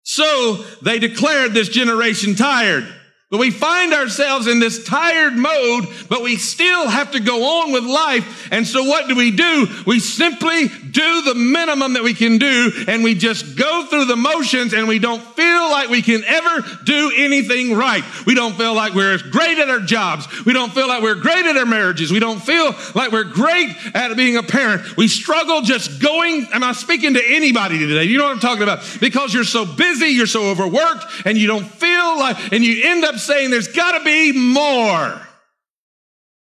So 0.04 0.64
they 0.84 1.00
declared 1.00 1.54
this 1.54 1.70
generation 1.70 2.36
tired. 2.36 2.88
But 3.30 3.42
we 3.42 3.52
find 3.52 3.94
ourselves 3.94 4.48
in 4.48 4.60
this 4.60 4.86
tired 4.86 5.34
mode, 5.36 5.86
but 6.08 6.24
we 6.24 6.38
still 6.38 6.88
have 6.88 7.12
to 7.12 7.20
go 7.20 7.62
on 7.62 7.74
with 7.74 7.84
life. 7.84 8.48
And 8.54 8.66
so 8.66 8.86
what 8.86 9.10
do 9.10 9.16
we 9.18 9.32
do? 9.32 9.68
We 9.86 10.00
simply 10.00 10.70
do 10.70 11.22
the 11.24 11.36
minimum 11.36 11.96
that 11.96 12.04
we 12.04 12.14
can 12.14 12.38
do 12.38 12.72
and 12.88 13.04
we 13.04 13.16
just 13.16 13.58
go 13.58 13.86
through 13.86 14.06
the 14.06 14.16
motions 14.16 14.74
and 14.74 14.88
we 14.88 15.00
don't 15.00 15.22
feel 15.22 15.70
like 15.70 15.90
we 15.90 16.02
can 16.02 16.24
ever 16.24 16.66
do 16.86 17.12
anything 17.18 17.76
right. 17.76 18.02
We 18.26 18.34
don't 18.34 18.56
feel 18.56 18.74
like 18.74 18.94
we're 18.94 19.18
great 19.30 19.60
at 19.60 19.70
our 19.70 19.82
jobs. 19.82 20.46
We 20.46 20.54
don't 20.54 20.72
feel 20.72 20.88
like 20.88 21.04
we're 21.04 21.16
great 21.16 21.46
at 21.46 21.58
our 21.58 21.66
marriages. 21.66 22.14
We 22.14 22.20
don't 22.20 22.40
feel 22.40 22.74
like 22.96 23.12
we're 23.12 23.26
great 23.26 23.76
at 23.94 24.16
being 24.16 24.38
a 24.38 24.44
parent. 24.44 24.96
We 24.96 25.10
struggle 25.10 25.64
just 25.64 26.02
going. 26.02 26.48
Am 26.54 26.64
I 26.64 26.72
speaking 26.72 27.16
to 27.16 27.22
anybody 27.36 27.78
today? 27.78 28.06
You 28.06 28.20
know 28.20 28.24
what 28.24 28.36
I'm 28.36 28.40
talking 28.40 28.64
about? 28.64 28.80
Because 29.02 29.34
you're 29.34 29.44
so 29.44 29.66
busy, 29.66 30.08
you're 30.08 30.28
so 30.28 30.50
overworked 30.50 31.04
and 31.26 31.38
you 31.38 31.48
don't 31.48 31.68
feel 31.68 32.18
like, 32.18 32.54
and 32.54 32.64
you 32.64 32.90
end 32.90 33.04
up 33.04 33.17
saying 33.20 33.52
there's 33.52 33.68
got 33.68 33.98
to 33.98 34.04
be 34.04 34.32
more. 34.32 35.22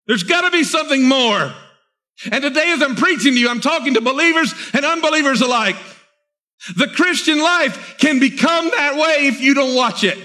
There's 0.08 0.24
got 0.24 0.42
to 0.42 0.52
be 0.52 0.64
something 0.64 1.08
more. 1.08 1.54
And 2.32 2.42
today, 2.42 2.72
as 2.72 2.82
I'm 2.82 2.96
preaching 2.96 3.34
to 3.34 3.40
you, 3.40 3.50
I'm 3.50 3.62
talking 3.62 3.94
to 3.94 4.02
believers 4.02 4.54
and 4.74 4.86
unbelievers 4.86 5.42
alike. 5.42 5.76
The 6.76 6.88
Christian 6.88 7.40
life 7.40 7.98
can 8.00 8.20
become 8.20 8.70
that 8.72 8.96
way 8.96 9.28
if 9.28 9.42
you 9.42 9.54
don't 9.54 9.76
watch 9.76 10.04
it. 10.04 10.18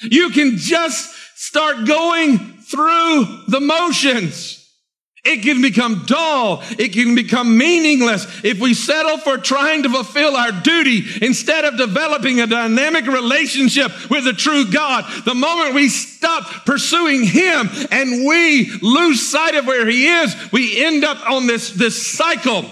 You 0.00 0.30
can 0.30 0.56
just 0.56 1.14
start 1.36 1.86
going 1.86 2.38
through 2.38 3.44
the 3.48 3.60
motions. 3.60 4.65
It 5.26 5.42
can 5.42 5.60
become 5.60 6.04
dull. 6.06 6.62
It 6.78 6.92
can 6.92 7.14
become 7.14 7.58
meaningless 7.58 8.26
if 8.44 8.60
we 8.60 8.74
settle 8.74 9.18
for 9.18 9.38
trying 9.38 9.82
to 9.82 9.88
fulfill 9.88 10.36
our 10.36 10.52
duty 10.52 11.02
instead 11.20 11.64
of 11.64 11.76
developing 11.76 12.40
a 12.40 12.46
dynamic 12.46 13.06
relationship 13.06 13.90
with 14.10 14.24
the 14.24 14.32
true 14.32 14.70
God. 14.70 15.04
The 15.24 15.34
moment 15.34 15.74
we 15.74 15.88
stop 15.88 16.64
pursuing 16.64 17.24
Him 17.24 17.68
and 17.90 18.26
we 18.26 18.70
lose 18.80 19.28
sight 19.30 19.54
of 19.56 19.66
where 19.66 19.86
He 19.86 20.06
is, 20.06 20.34
we 20.52 20.84
end 20.84 21.04
up 21.04 21.28
on 21.28 21.46
this, 21.46 21.70
this 21.70 22.16
cycle. 22.16 22.64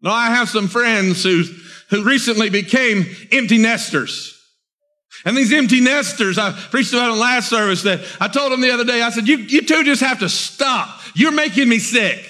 Now, 0.00 0.12
I 0.12 0.30
have 0.30 0.48
some 0.48 0.68
friends 0.68 1.22
who, 1.22 1.44
who 1.90 2.02
recently 2.02 2.50
became 2.50 3.06
empty 3.30 3.58
nesters. 3.58 4.31
And 5.24 5.36
these 5.36 5.52
empty 5.52 5.80
nesters, 5.80 6.38
I 6.38 6.52
preached 6.52 6.92
about 6.92 7.12
in 7.12 7.18
last 7.18 7.48
service 7.48 7.82
that 7.82 8.00
I 8.20 8.28
told 8.28 8.52
them 8.52 8.60
the 8.60 8.72
other 8.72 8.84
day, 8.84 9.02
I 9.02 9.10
said, 9.10 9.28
you, 9.28 9.36
you 9.36 9.62
two 9.62 9.84
just 9.84 10.02
have 10.02 10.20
to 10.20 10.28
stop. 10.28 11.00
You're 11.14 11.32
making 11.32 11.68
me 11.68 11.78
sick. 11.78 12.28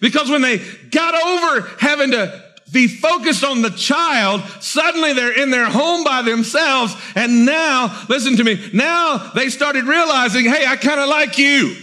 Because 0.00 0.30
when 0.30 0.42
they 0.42 0.58
got 0.90 1.14
over 1.14 1.68
having 1.80 2.12
to 2.12 2.44
be 2.72 2.86
focused 2.86 3.44
on 3.44 3.62
the 3.62 3.70
child, 3.70 4.42
suddenly 4.60 5.12
they're 5.12 5.40
in 5.40 5.50
their 5.50 5.66
home 5.66 6.04
by 6.04 6.22
themselves. 6.22 6.94
And 7.14 7.44
now, 7.44 8.04
listen 8.08 8.36
to 8.36 8.44
me, 8.44 8.70
now 8.72 9.32
they 9.34 9.48
started 9.48 9.84
realizing, 9.84 10.44
hey, 10.44 10.66
I 10.66 10.76
kind 10.76 11.00
of 11.00 11.08
like 11.08 11.38
you. 11.38 11.76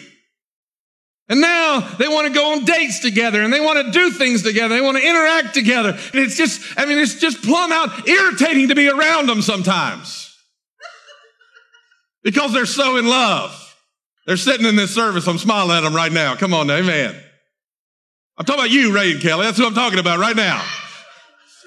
And 1.28 1.42
now 1.42 1.80
they 1.98 2.08
want 2.08 2.28
to 2.28 2.34
go 2.34 2.52
on 2.52 2.66
dates 2.66 3.00
together 3.00 3.42
and 3.42 3.52
they 3.52 3.60
want 3.60 3.84
to 3.84 3.92
do 3.92 4.12
things 4.12 4.44
together. 4.44 4.76
They 4.76 4.82
want 4.82 4.98
to 4.98 5.08
interact 5.08 5.56
together. 5.56 5.90
And 5.90 6.22
it's 6.22 6.38
just, 6.38 6.62
I 6.78 6.86
mean, 6.86 7.00
it's 7.00 7.16
just 7.16 7.42
plumb 7.42 7.72
out 7.72 8.08
irritating 8.08 8.68
to 8.68 8.76
be 8.76 8.88
around 8.88 9.28
them 9.28 9.42
sometimes 9.42 10.36
because 12.24 12.54
they're 12.54 12.68
so 12.68 12.98
in 12.98 13.08
love. 13.08 13.62
They're 14.28 14.38
sitting 14.38 14.68
in 14.68 14.76
this 14.76 14.94
service. 14.94 15.28
I'm 15.28 15.40
smiling 15.40 15.76
at 15.76 15.82
them 15.82 15.96
right 15.96 16.12
now. 16.12 16.36
Come 16.36 16.54
on, 16.54 16.70
amen. 16.70 17.16
I'm 18.38 18.46
talking 18.46 18.62
about 18.62 18.72
you, 18.72 18.94
Ray 18.94 19.14
and 19.14 19.22
Kelly. 19.22 19.46
That's 19.46 19.58
who 19.58 19.66
I'm 19.66 19.74
talking 19.74 20.00
about 20.00 20.20
right 20.20 20.36
now. 20.36 20.64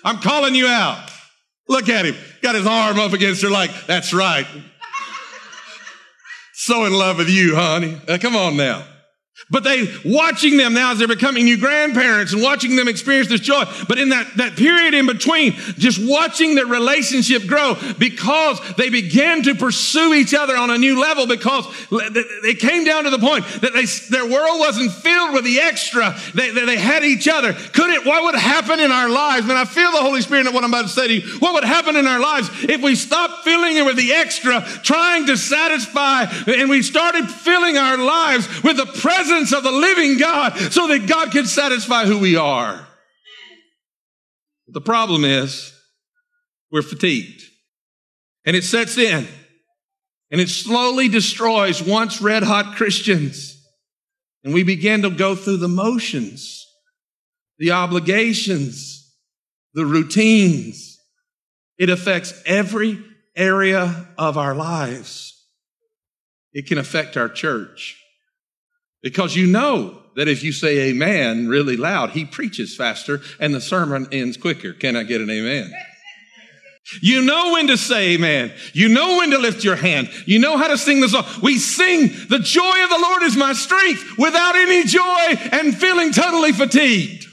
I'm 0.05 0.19
calling 0.19 0.55
you 0.55 0.67
out. 0.67 1.11
Look 1.69 1.89
at 1.89 2.07
him. 2.07 2.17
Got 2.43 2.55
his 2.55 2.67
arm 2.67 2.99
up 2.99 3.13
against 3.13 3.43
her 3.43 3.51
like, 3.51 3.71
that's 3.87 4.13
right. 4.13 4.47
so 6.55 6.85
in 6.85 6.93
love 6.93 7.19
with 7.19 7.29
you, 7.29 7.57
honey. 7.57 8.01
Come 8.19 8.37
on 8.37 8.57
now. 8.57 8.85
But 9.51 9.65
they, 9.65 9.87
watching 10.05 10.59
them 10.59 10.75
now 10.75 10.93
as 10.93 10.99
they're 10.99 11.09
becoming 11.09 11.45
new 11.45 11.57
grandparents 11.57 12.35
and 12.35 12.43
watching 12.43 12.77
them 12.77 12.87
experience 12.87 13.29
this 13.29 13.41
joy. 13.41 13.65
But 13.89 13.99
in 13.99 14.11
that, 14.11 14.27
that 14.37 14.57
period 14.57 14.93
in 14.93 15.07
between, 15.07 15.53
just 15.79 15.99
watching 16.03 16.55
their 16.55 16.67
relationship 16.67 17.47
grow 17.47 17.77
because 17.99 18.61
they 18.77 18.91
began 18.91 19.43
to 19.45 19.55
pursue 19.55 20.13
each 20.13 20.35
other 20.35 20.55
on 20.55 20.71
a 20.71 20.77
new 20.77 21.01
level 21.01 21.27
because 21.27 21.65
it 21.91 22.59
came 22.59 22.85
down 22.85 23.05
to 23.05 23.11
the 23.11 23.19
point 23.19 23.47
that 23.63 23.73
they, 23.73 23.87
their 24.11 24.27
world 24.27 24.61
wasn't 24.61 24.93
filled 24.93 25.33
with 25.33 25.45
the 25.45 25.61
extra. 25.61 26.15
They, 26.35 26.51
they, 26.51 26.67
they 26.67 26.77
had 26.77 27.03
each 27.03 27.27
other. 27.27 27.55
Could 27.55 27.91
it, 27.91 28.05
what 28.05 28.25
would 28.25 28.35
happen 28.35 28.81
in 28.81 28.91
our 28.91 29.09
lives? 29.09 29.47
Man, 29.47 29.57
I 29.57 29.65
feel 29.65 29.93
the 29.93 30.03
Holy 30.03 30.21
Spirit 30.21 30.47
in 30.47 30.53
what 30.53 30.63
I'm 30.63 30.71
about 30.71 30.83
to 30.83 30.89
say 30.89 31.09
to 31.09 31.15
you. 31.15 31.39
What 31.39 31.55
would 31.55 31.65
happen 31.65 31.97
in 31.97 32.07
our 32.07 32.21
lives 32.21 32.51
if 32.65 32.83
we 32.83 32.95
stopped 32.95 33.45
filling 33.45 33.79
it 33.79 33.87
with 33.87 33.97
the 33.97 34.13
extra, 34.13 34.61
trying 34.83 35.25
to 35.27 35.39
satisfy, 35.39 36.25
and 36.47 36.69
we 36.69 36.83
started 36.83 37.31
filling 37.31 37.79
our 37.79 37.97
lives 37.97 38.63
with 38.63 38.77
the 38.77 38.87
presence 38.87 39.28
presence 39.29 39.53
of 39.53 39.63
the 39.63 39.71
living 39.71 40.19
God 40.19 40.57
so 40.73 40.89
that 40.89 41.07
God 41.07 41.31
can 41.33 41.47
satisfy 41.47 42.05
who 42.05 42.19
we 42.19 42.37
are. 42.37 42.87
The 44.69 44.81
problem 44.81 45.25
is 45.25 45.73
we're 46.71 46.83
fatigued 46.83 47.43
and 48.45 48.57
it 48.57 48.65
sets 48.65 48.99
in 48.99 49.27
and 50.31 50.41
it 50.41 50.49
slowly 50.49 51.09
destroys 51.09 51.83
once 51.83 52.21
red 52.21 52.43
hot 52.43 52.77
Christians. 52.77 53.55
And 54.45 54.55
we 54.55 54.63
begin 54.63 55.03
to 55.03 55.11
go 55.11 55.35
through 55.35 55.57
the 55.59 55.69
motions, 55.69 56.67
the 57.59 57.73
obligations, 57.73 59.15
the 59.75 59.85
routines. 59.85 60.99
It 61.77 61.91
affects 61.91 62.41
every 62.47 63.03
area 63.37 64.09
of 64.17 64.39
our 64.39 64.55
lives. 64.55 65.35
It 66.53 66.67
can 66.67 66.79
affect 66.79 67.17
our 67.17 67.29
church. 67.29 68.03
Because 69.03 69.37
you 69.37 69.47
know 69.47 70.03
that 70.17 70.29
if 70.29 70.43
you 70.43 70.53
say 70.53 70.91
amen 70.91 71.49
really 71.49 71.77
loud, 71.77 72.11
he 72.11 72.25
preaches 72.25 72.75
faster 72.75 73.21
and 73.39 73.55
the 73.55 73.61
sermon 73.61 74.09
ends 74.11 74.37
quicker. 74.37 74.73
Can 74.73 74.97
I 74.97 75.05
get 75.05 75.21
an 75.21 75.31
amen? 75.31 75.73
You 77.03 77.23
know 77.23 77.53
when 77.53 77.67
to 77.69 77.77
say 77.77 78.15
amen. 78.15 78.53
You 78.73 78.89
know 78.89 79.19
when 79.19 79.31
to 79.31 79.39
lift 79.39 79.63
your 79.63 79.77
hand. 79.77 80.11
You 80.27 80.39
know 80.39 80.57
how 80.57 80.69
to 80.69 80.79
sing 80.79 81.01
the 81.01 81.09
song. 81.09 81.25
We 81.43 81.59
sing, 81.59 82.09
the 82.29 82.39
joy 82.39 82.85
of 82.85 82.91
the 82.91 82.99
Lord 83.01 83.23
is 83.25 83.37
my 83.37 83.53
strength 83.53 84.19
without 84.19 84.57
any 84.57 84.85
joy 84.85 85.49
and 85.53 85.77
feeling 85.77 86.13
totally 86.13 86.53
fatigued. 86.53 87.27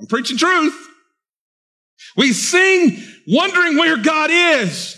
I'm 0.00 0.06
preaching 0.06 0.36
truth. 0.36 0.74
We 2.16 2.32
sing 2.32 3.02
wondering 3.26 3.76
where 3.76 3.96
God 3.96 4.30
is 4.30 4.97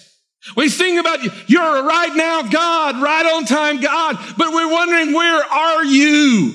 we 0.56 0.68
sing 0.68 0.98
about 0.98 1.22
you. 1.22 1.30
You're 1.46 1.84
right 1.84 2.14
now 2.14 2.42
God, 2.42 3.02
right 3.02 3.26
on 3.34 3.44
time 3.44 3.80
God, 3.80 4.16
but 4.38 4.52
we're 4.52 4.70
wondering 4.70 5.12
where 5.12 5.44
are 5.44 5.84
you? 5.84 6.54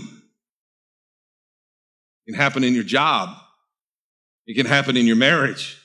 It 2.25 2.32
can 2.32 2.42
happen 2.42 2.63
in 2.63 2.74
your 2.74 2.84
job. 2.84 3.30
It 4.48 4.56
can 4.56 4.65
happen 4.65 4.98
in 4.98 5.06
your 5.06 5.15
marriage. 5.15 5.77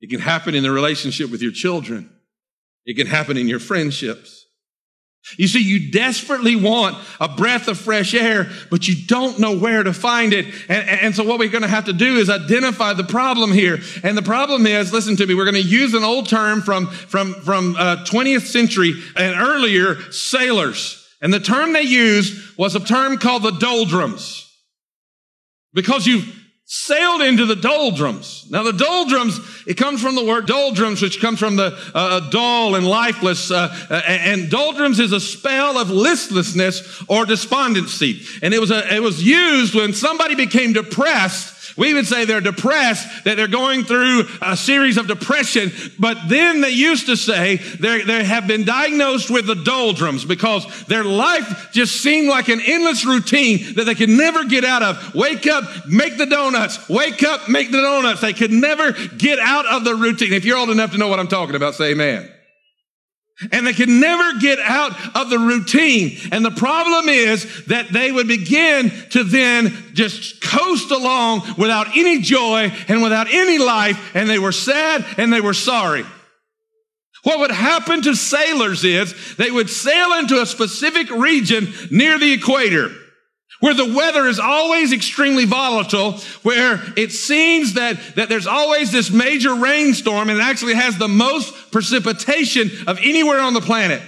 It 0.00 0.10
can 0.10 0.20
happen 0.20 0.54
in 0.54 0.62
the 0.62 0.70
relationship 0.70 1.30
with 1.30 1.42
your 1.42 1.52
children. 1.52 2.10
It 2.86 2.96
can 2.96 3.06
happen 3.06 3.36
in 3.36 3.48
your 3.48 3.60
friendships. 3.60 4.46
You 5.36 5.48
see, 5.48 5.62
you 5.62 5.90
desperately 5.90 6.56
want 6.56 6.96
a 7.20 7.28
breath 7.28 7.68
of 7.68 7.78
fresh 7.78 8.14
air, 8.14 8.50
but 8.70 8.88
you 8.88 8.94
don't 9.06 9.38
know 9.38 9.56
where 9.56 9.82
to 9.82 9.92
find 9.92 10.32
it. 10.32 10.46
And, 10.68 10.88
and 10.88 11.14
so 11.14 11.24
what 11.24 11.38
we're 11.38 11.50
going 11.50 11.62
to 11.62 11.68
have 11.68 11.86
to 11.86 11.92
do 11.92 12.16
is 12.16 12.30
identify 12.30 12.94
the 12.94 13.04
problem 13.04 13.52
here. 13.52 13.78
And 14.02 14.16
the 14.16 14.22
problem 14.22 14.66
is, 14.66 14.92
listen 14.92 15.16
to 15.16 15.26
me, 15.26 15.34
we're 15.34 15.44
going 15.44 15.62
to 15.62 15.68
use 15.68 15.94
an 15.94 16.04
old 16.04 16.28
term 16.28 16.62
from, 16.62 16.86
from, 16.86 17.34
from 17.34 17.76
uh, 17.76 18.04
20th 18.04 18.46
century 18.46 18.94
and 19.16 19.38
earlier, 19.38 19.96
sailors. 20.12 21.06
And 21.20 21.34
the 21.34 21.40
term 21.40 21.72
they 21.72 21.82
used 21.82 22.56
was 22.56 22.74
a 22.74 22.80
term 22.80 23.18
called 23.18 23.42
the 23.42 23.50
doldrums. 23.52 24.44
Because 25.74 26.06
you've 26.06 26.37
sailed 26.70 27.22
into 27.22 27.46
the 27.46 27.56
doldrums. 27.56 28.44
Now, 28.50 28.62
the 28.62 28.74
doldrums, 28.74 29.40
it 29.66 29.78
comes 29.78 30.02
from 30.02 30.14
the 30.14 30.24
word 30.24 30.46
doldrums, 30.46 31.00
which 31.00 31.18
comes 31.18 31.38
from 31.38 31.56
the 31.56 31.74
uh, 31.94 32.28
dull 32.28 32.74
and 32.74 32.86
lifeless. 32.86 33.50
Uh, 33.50 34.02
and 34.06 34.50
doldrums 34.50 35.00
is 35.00 35.12
a 35.12 35.20
spell 35.20 35.78
of 35.78 35.90
listlessness 35.90 37.02
or 37.08 37.24
despondency. 37.24 38.20
And 38.42 38.52
it 38.52 38.60
was, 38.60 38.70
a, 38.70 38.94
it 38.94 39.00
was 39.00 39.24
used 39.24 39.74
when 39.74 39.94
somebody 39.94 40.34
became 40.34 40.74
depressed 40.74 41.54
we 41.78 41.94
would 41.94 42.06
say 42.06 42.24
they're 42.24 42.40
depressed, 42.40 43.24
that 43.24 43.36
they're 43.36 43.48
going 43.48 43.84
through 43.84 44.24
a 44.42 44.56
series 44.56 44.96
of 44.96 45.06
depression, 45.06 45.70
but 45.98 46.18
then 46.28 46.60
they 46.60 46.70
used 46.70 47.06
to 47.06 47.16
say 47.16 47.56
they 47.56 48.24
have 48.24 48.46
been 48.46 48.64
diagnosed 48.64 49.30
with 49.30 49.46
the 49.46 49.54
doldrums 49.54 50.24
because 50.24 50.66
their 50.86 51.04
life 51.04 51.68
just 51.72 52.02
seemed 52.02 52.28
like 52.28 52.48
an 52.48 52.60
endless 52.66 53.06
routine 53.06 53.74
that 53.74 53.84
they 53.84 53.94
could 53.94 54.08
never 54.08 54.44
get 54.44 54.64
out 54.64 54.82
of. 54.82 55.14
Wake 55.14 55.46
up, 55.46 55.64
make 55.86 56.18
the 56.18 56.26
donuts. 56.26 56.88
Wake 56.88 57.22
up, 57.22 57.48
make 57.48 57.70
the 57.70 57.80
donuts. 57.80 58.20
They 58.20 58.32
could 58.32 58.50
never 58.50 58.92
get 58.92 59.38
out 59.38 59.66
of 59.66 59.84
the 59.84 59.94
routine. 59.94 60.32
If 60.32 60.44
you're 60.44 60.58
old 60.58 60.70
enough 60.70 60.90
to 60.92 60.98
know 60.98 61.08
what 61.08 61.20
I'm 61.20 61.28
talking 61.28 61.54
about, 61.54 61.74
say 61.74 61.92
amen. 61.92 62.28
And 63.52 63.66
they 63.66 63.72
could 63.72 63.88
never 63.88 64.38
get 64.40 64.58
out 64.58 64.92
of 65.14 65.30
the 65.30 65.38
routine. 65.38 66.18
And 66.32 66.44
the 66.44 66.50
problem 66.50 67.08
is 67.08 67.66
that 67.66 67.88
they 67.92 68.10
would 68.10 68.26
begin 68.26 68.90
to 69.10 69.22
then 69.22 69.72
just 69.94 70.42
coast 70.42 70.90
along 70.90 71.42
without 71.56 71.96
any 71.96 72.20
joy 72.20 72.72
and 72.88 73.02
without 73.02 73.32
any 73.32 73.58
life. 73.58 74.14
And 74.14 74.28
they 74.28 74.40
were 74.40 74.52
sad 74.52 75.04
and 75.18 75.32
they 75.32 75.40
were 75.40 75.54
sorry. 75.54 76.04
What 77.22 77.40
would 77.40 77.50
happen 77.50 78.02
to 78.02 78.14
sailors 78.14 78.84
is 78.84 79.36
they 79.36 79.50
would 79.50 79.70
sail 79.70 80.14
into 80.14 80.40
a 80.40 80.46
specific 80.46 81.10
region 81.10 81.72
near 81.90 82.18
the 82.18 82.32
equator 82.32 82.90
where 83.60 83.74
the 83.74 83.92
weather 83.92 84.26
is 84.26 84.38
always 84.38 84.92
extremely 84.92 85.44
volatile, 85.44 86.12
where 86.42 86.80
it 86.96 87.10
seems 87.10 87.74
that, 87.74 87.98
that 88.14 88.28
there's 88.28 88.46
always 88.46 88.92
this 88.92 89.10
major 89.10 89.54
rainstorm 89.54 90.30
and 90.30 90.38
it 90.38 90.42
actually 90.42 90.74
has 90.74 90.96
the 90.96 91.08
most 91.08 91.72
precipitation 91.72 92.70
of 92.86 92.98
anywhere 92.98 93.40
on 93.40 93.54
the 93.54 93.60
planet. 93.60 94.00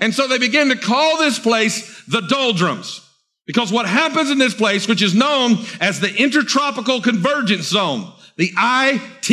And 0.00 0.14
so 0.14 0.26
they 0.28 0.38
begin 0.38 0.70
to 0.70 0.76
call 0.76 1.18
this 1.18 1.38
place 1.38 2.02
the 2.06 2.22
doldrums. 2.22 3.02
Because 3.46 3.70
what 3.70 3.86
happens 3.86 4.30
in 4.30 4.38
this 4.38 4.54
place, 4.54 4.88
which 4.88 5.02
is 5.02 5.14
known 5.14 5.58
as 5.78 6.00
the 6.00 6.14
Intertropical 6.14 7.02
Convergence 7.02 7.66
Zone, 7.66 8.10
the 8.36 8.50
ITCZ, 8.52 9.24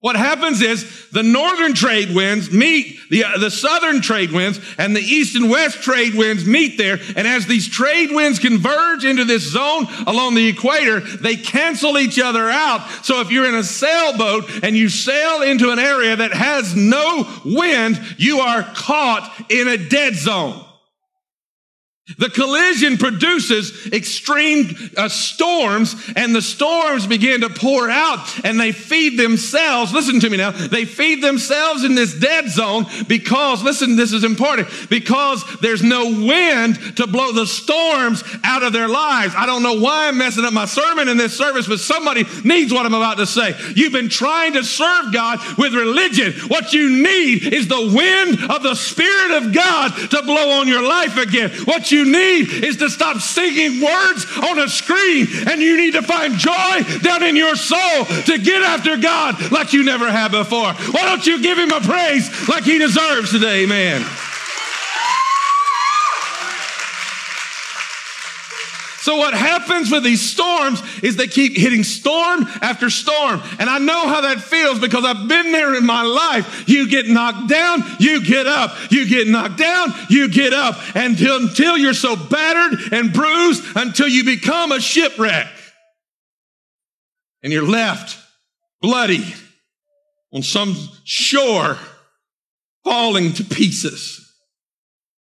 What 0.00 0.16
happens 0.16 0.62
is 0.62 1.10
the 1.10 1.22
northern 1.22 1.74
trade 1.74 2.14
winds 2.14 2.50
meet 2.50 2.98
the, 3.10 3.24
uh, 3.24 3.38
the 3.38 3.50
southern 3.50 4.00
trade 4.00 4.32
winds 4.32 4.58
and 4.78 4.96
the 4.96 5.00
east 5.00 5.36
and 5.36 5.50
west 5.50 5.82
trade 5.82 6.14
winds 6.14 6.46
meet 6.46 6.78
there. 6.78 6.98
And 7.16 7.28
as 7.28 7.46
these 7.46 7.68
trade 7.68 8.10
winds 8.10 8.38
converge 8.38 9.04
into 9.04 9.26
this 9.26 9.50
zone 9.50 9.86
along 10.06 10.36
the 10.36 10.48
equator, 10.48 11.00
they 11.00 11.36
cancel 11.36 11.98
each 11.98 12.18
other 12.18 12.48
out. 12.48 12.88
So 13.02 13.20
if 13.20 13.30
you're 13.30 13.48
in 13.48 13.54
a 13.54 13.64
sailboat 13.64 14.64
and 14.64 14.74
you 14.74 14.88
sail 14.88 15.42
into 15.42 15.70
an 15.70 15.78
area 15.78 16.16
that 16.16 16.32
has 16.32 16.74
no 16.74 17.28
wind, 17.44 18.00
you 18.16 18.38
are 18.40 18.62
caught 18.62 19.44
in 19.50 19.68
a 19.68 19.76
dead 19.76 20.14
zone. 20.14 20.64
The 22.18 22.30
collision 22.30 22.96
produces 22.96 23.92
extreme 23.92 24.76
uh, 24.96 25.08
storms 25.08 25.94
and 26.16 26.34
the 26.34 26.42
storms 26.42 27.06
begin 27.06 27.42
to 27.42 27.48
pour 27.48 27.90
out 27.90 28.44
and 28.44 28.58
they 28.58 28.72
feed 28.72 29.18
themselves. 29.18 29.92
Listen 29.92 30.20
to 30.20 30.30
me 30.30 30.36
now. 30.36 30.50
They 30.50 30.84
feed 30.84 31.22
themselves 31.22 31.84
in 31.84 31.94
this 31.94 32.18
dead 32.18 32.48
zone 32.48 32.86
because, 33.06 33.62
listen, 33.62 33.96
this 33.96 34.12
is 34.12 34.24
important, 34.24 34.68
because 34.88 35.44
there's 35.60 35.82
no 35.82 36.04
wind 36.04 36.96
to 36.96 37.06
blow 37.06 37.32
the 37.32 37.46
storms 37.46 38.22
out 38.44 38.62
of 38.62 38.72
their 38.72 38.88
lives. 38.88 39.34
I 39.36 39.46
don't 39.46 39.62
know 39.62 39.80
why 39.80 40.08
I'm 40.08 40.18
messing 40.18 40.44
up 40.44 40.52
my 40.52 40.66
sermon 40.66 41.08
in 41.08 41.16
this 41.16 41.36
service, 41.36 41.66
but 41.66 41.80
somebody 41.80 42.24
needs 42.44 42.72
what 42.72 42.86
I'm 42.86 42.94
about 42.94 43.18
to 43.18 43.26
say. 43.26 43.54
You've 43.74 43.92
been 43.92 44.08
trying 44.08 44.54
to 44.54 44.64
serve 44.64 45.12
God 45.12 45.38
with 45.58 45.74
religion. 45.74 46.32
What 46.48 46.72
you 46.72 47.02
need 47.02 47.52
is 47.52 47.68
the 47.68 47.92
wind 47.94 48.50
of 48.50 48.62
the 48.62 48.74
Spirit 48.74 49.42
of 49.42 49.54
God 49.54 49.92
to 50.10 50.22
blow 50.22 50.60
on 50.60 50.68
your 50.68 50.82
life 50.82 51.16
again. 51.16 51.50
What 51.64 51.92
you 51.92 51.99
you 52.00 52.12
need 52.12 52.64
is 52.64 52.76
to 52.78 52.88
stop 52.88 53.18
singing 53.18 53.80
words 53.80 54.26
on 54.38 54.58
a 54.58 54.68
screen 54.68 55.26
and 55.48 55.60
you 55.60 55.76
need 55.76 55.92
to 55.92 56.02
find 56.02 56.34
joy 56.34 57.00
down 57.02 57.22
in 57.22 57.36
your 57.36 57.56
soul 57.56 58.04
to 58.04 58.38
get 58.38 58.62
after 58.62 58.96
God 58.96 59.52
like 59.52 59.72
you 59.72 59.84
never 59.84 60.10
have 60.10 60.30
before. 60.32 60.72
Why 60.72 61.02
don't 61.04 61.26
you 61.26 61.42
give 61.42 61.58
him 61.58 61.72
a 61.72 61.80
praise 61.80 62.48
like 62.48 62.64
he 62.64 62.78
deserves 62.78 63.32
today, 63.32 63.66
man? 63.66 64.04
So 69.00 69.16
what 69.16 69.32
happens 69.32 69.90
with 69.90 70.04
these 70.04 70.20
storms 70.20 70.82
is 71.02 71.16
they 71.16 71.26
keep 71.26 71.56
hitting 71.56 71.84
storm 71.84 72.42
after 72.60 72.90
storm. 72.90 73.40
And 73.58 73.70
I 73.70 73.78
know 73.78 74.06
how 74.06 74.20
that 74.20 74.42
feels 74.42 74.78
because 74.78 75.06
I've 75.06 75.26
been 75.26 75.52
there 75.52 75.74
in 75.74 75.86
my 75.86 76.02
life. 76.02 76.68
You 76.68 76.86
get 76.86 77.06
knocked 77.06 77.48
down, 77.48 77.82
you 77.98 78.22
get 78.22 78.46
up. 78.46 78.76
You 78.92 79.08
get 79.08 79.26
knocked 79.26 79.56
down, 79.56 79.94
you 80.10 80.28
get 80.28 80.52
up 80.52 80.76
until, 80.94 81.36
until 81.36 81.78
you're 81.78 81.94
so 81.94 82.14
battered 82.14 82.92
and 82.92 83.10
bruised 83.10 83.64
until 83.74 84.06
you 84.06 84.22
become 84.22 84.70
a 84.70 84.80
shipwreck. 84.80 85.48
And 87.42 87.54
you're 87.54 87.66
left 87.66 88.18
bloody 88.82 89.34
on 90.30 90.42
some 90.42 90.76
shore 91.04 91.78
falling 92.84 93.32
to 93.32 93.44
pieces. 93.44 94.30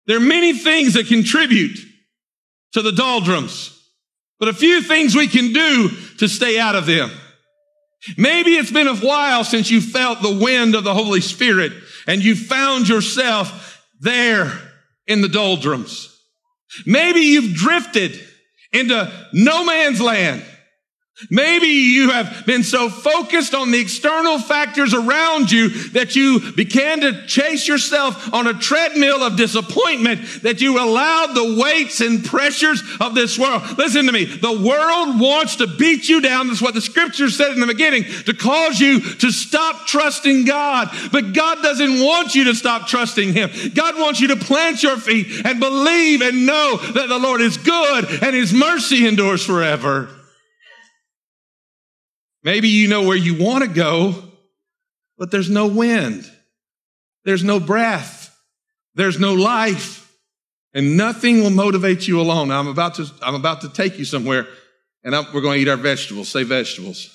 There 0.05 0.15
are 0.15 0.21
many 0.21 0.53
things 0.53 0.93
that 0.93 1.07
contribute 1.07 1.77
to 2.73 2.81
the 2.81 2.91
doldrums, 2.91 3.77
but 4.39 4.49
a 4.49 4.53
few 4.53 4.81
things 4.81 5.15
we 5.15 5.27
can 5.27 5.53
do 5.53 5.89
to 6.19 6.27
stay 6.27 6.59
out 6.59 6.75
of 6.75 6.85
them. 6.85 7.11
Maybe 8.17 8.51
it's 8.51 8.71
been 8.71 8.87
a 8.87 8.95
while 8.95 9.43
since 9.43 9.71
you 9.71 9.81
felt 9.81 10.21
the 10.21 10.39
wind 10.41 10.75
of 10.75 10.83
the 10.83 10.93
Holy 10.93 11.21
Spirit 11.21 11.73
and 12.05 12.23
you 12.23 12.35
found 12.35 12.87
yourself 12.87 13.83
there 13.99 14.51
in 15.07 15.21
the 15.21 15.29
doldrums. 15.29 16.13
Maybe 16.85 17.21
you've 17.21 17.55
drifted 17.55 18.19
into 18.71 19.11
no 19.33 19.65
man's 19.65 19.99
land 19.99 20.43
Maybe 21.31 21.65
you 21.65 22.11
have 22.11 22.45
been 22.45 22.63
so 22.63 22.89
focused 22.89 23.55
on 23.55 23.71
the 23.71 23.79
external 23.79 24.37
factors 24.37 24.93
around 24.93 25.51
you 25.51 25.69
that 25.89 26.15
you 26.15 26.51
began 26.51 27.01
to 27.01 27.25
chase 27.25 27.67
yourself 27.67 28.31
on 28.31 28.45
a 28.45 28.53
treadmill 28.53 29.23
of 29.23 29.35
disappointment 29.35 30.43
that 30.43 30.61
you 30.61 30.79
allowed 30.79 31.33
the 31.33 31.59
weights 31.59 32.01
and 32.01 32.23
pressures 32.23 32.83
of 33.01 33.15
this 33.15 33.37
world. 33.39 33.63
Listen 33.79 34.05
to 34.05 34.11
me. 34.11 34.25
The 34.25 34.61
world 34.61 35.19
wants 35.19 35.55
to 35.55 35.65
beat 35.65 36.07
you 36.07 36.21
down. 36.21 36.49
That's 36.49 36.61
what 36.61 36.75
the 36.75 36.81
scripture 36.81 37.31
said 37.31 37.51
in 37.51 37.61
the 37.61 37.67
beginning 37.67 38.03
to 38.25 38.35
cause 38.35 38.79
you 38.79 38.99
to 39.15 39.31
stop 39.31 39.87
trusting 39.87 40.45
God. 40.45 40.89
But 41.11 41.33
God 41.33 41.63
doesn't 41.63 41.99
want 41.99 42.35
you 42.35 42.43
to 42.43 42.53
stop 42.53 42.87
trusting 42.87 43.33
Him. 43.33 43.49
God 43.73 43.97
wants 43.97 44.21
you 44.21 44.27
to 44.27 44.35
plant 44.35 44.83
your 44.83 44.97
feet 44.97 45.43
and 45.43 45.59
believe 45.59 46.21
and 46.21 46.45
know 46.45 46.77
that 46.77 47.09
the 47.09 47.17
Lord 47.17 47.41
is 47.41 47.57
good 47.57 48.05
and 48.21 48.35
His 48.35 48.53
mercy 48.53 49.07
endures 49.07 49.43
forever. 49.43 50.11
Maybe 52.47 52.69
you 52.69 52.87
know 52.87 53.01
where 53.01 53.17
you 53.17 53.35
want 53.35 53.65
to 53.65 53.69
go, 53.69 54.23
but 55.17 55.31
there's 55.31 55.49
no 55.49 55.67
wind. 55.67 56.31
There's 57.25 57.43
no 57.43 57.59
breath. 57.59 58.33
There's 58.95 59.19
no 59.19 59.33
life. 59.33 60.09
And 60.73 60.95
nothing 60.95 61.41
will 61.41 61.49
motivate 61.49 62.07
you 62.07 62.21
alone. 62.21 62.47
Now, 62.47 62.61
I'm 62.61 62.69
about 62.69 62.95
to, 62.95 63.11
I'm 63.21 63.35
about 63.35 63.59
to 63.61 63.69
take 63.69 63.99
you 63.99 64.05
somewhere 64.05 64.47
and 65.03 65.13
I'm, 65.13 65.25
we're 65.33 65.41
going 65.41 65.57
to 65.57 65.61
eat 65.61 65.67
our 65.67 65.75
vegetables. 65.75 66.29
Say 66.29 66.43
vegetables. 66.43 67.13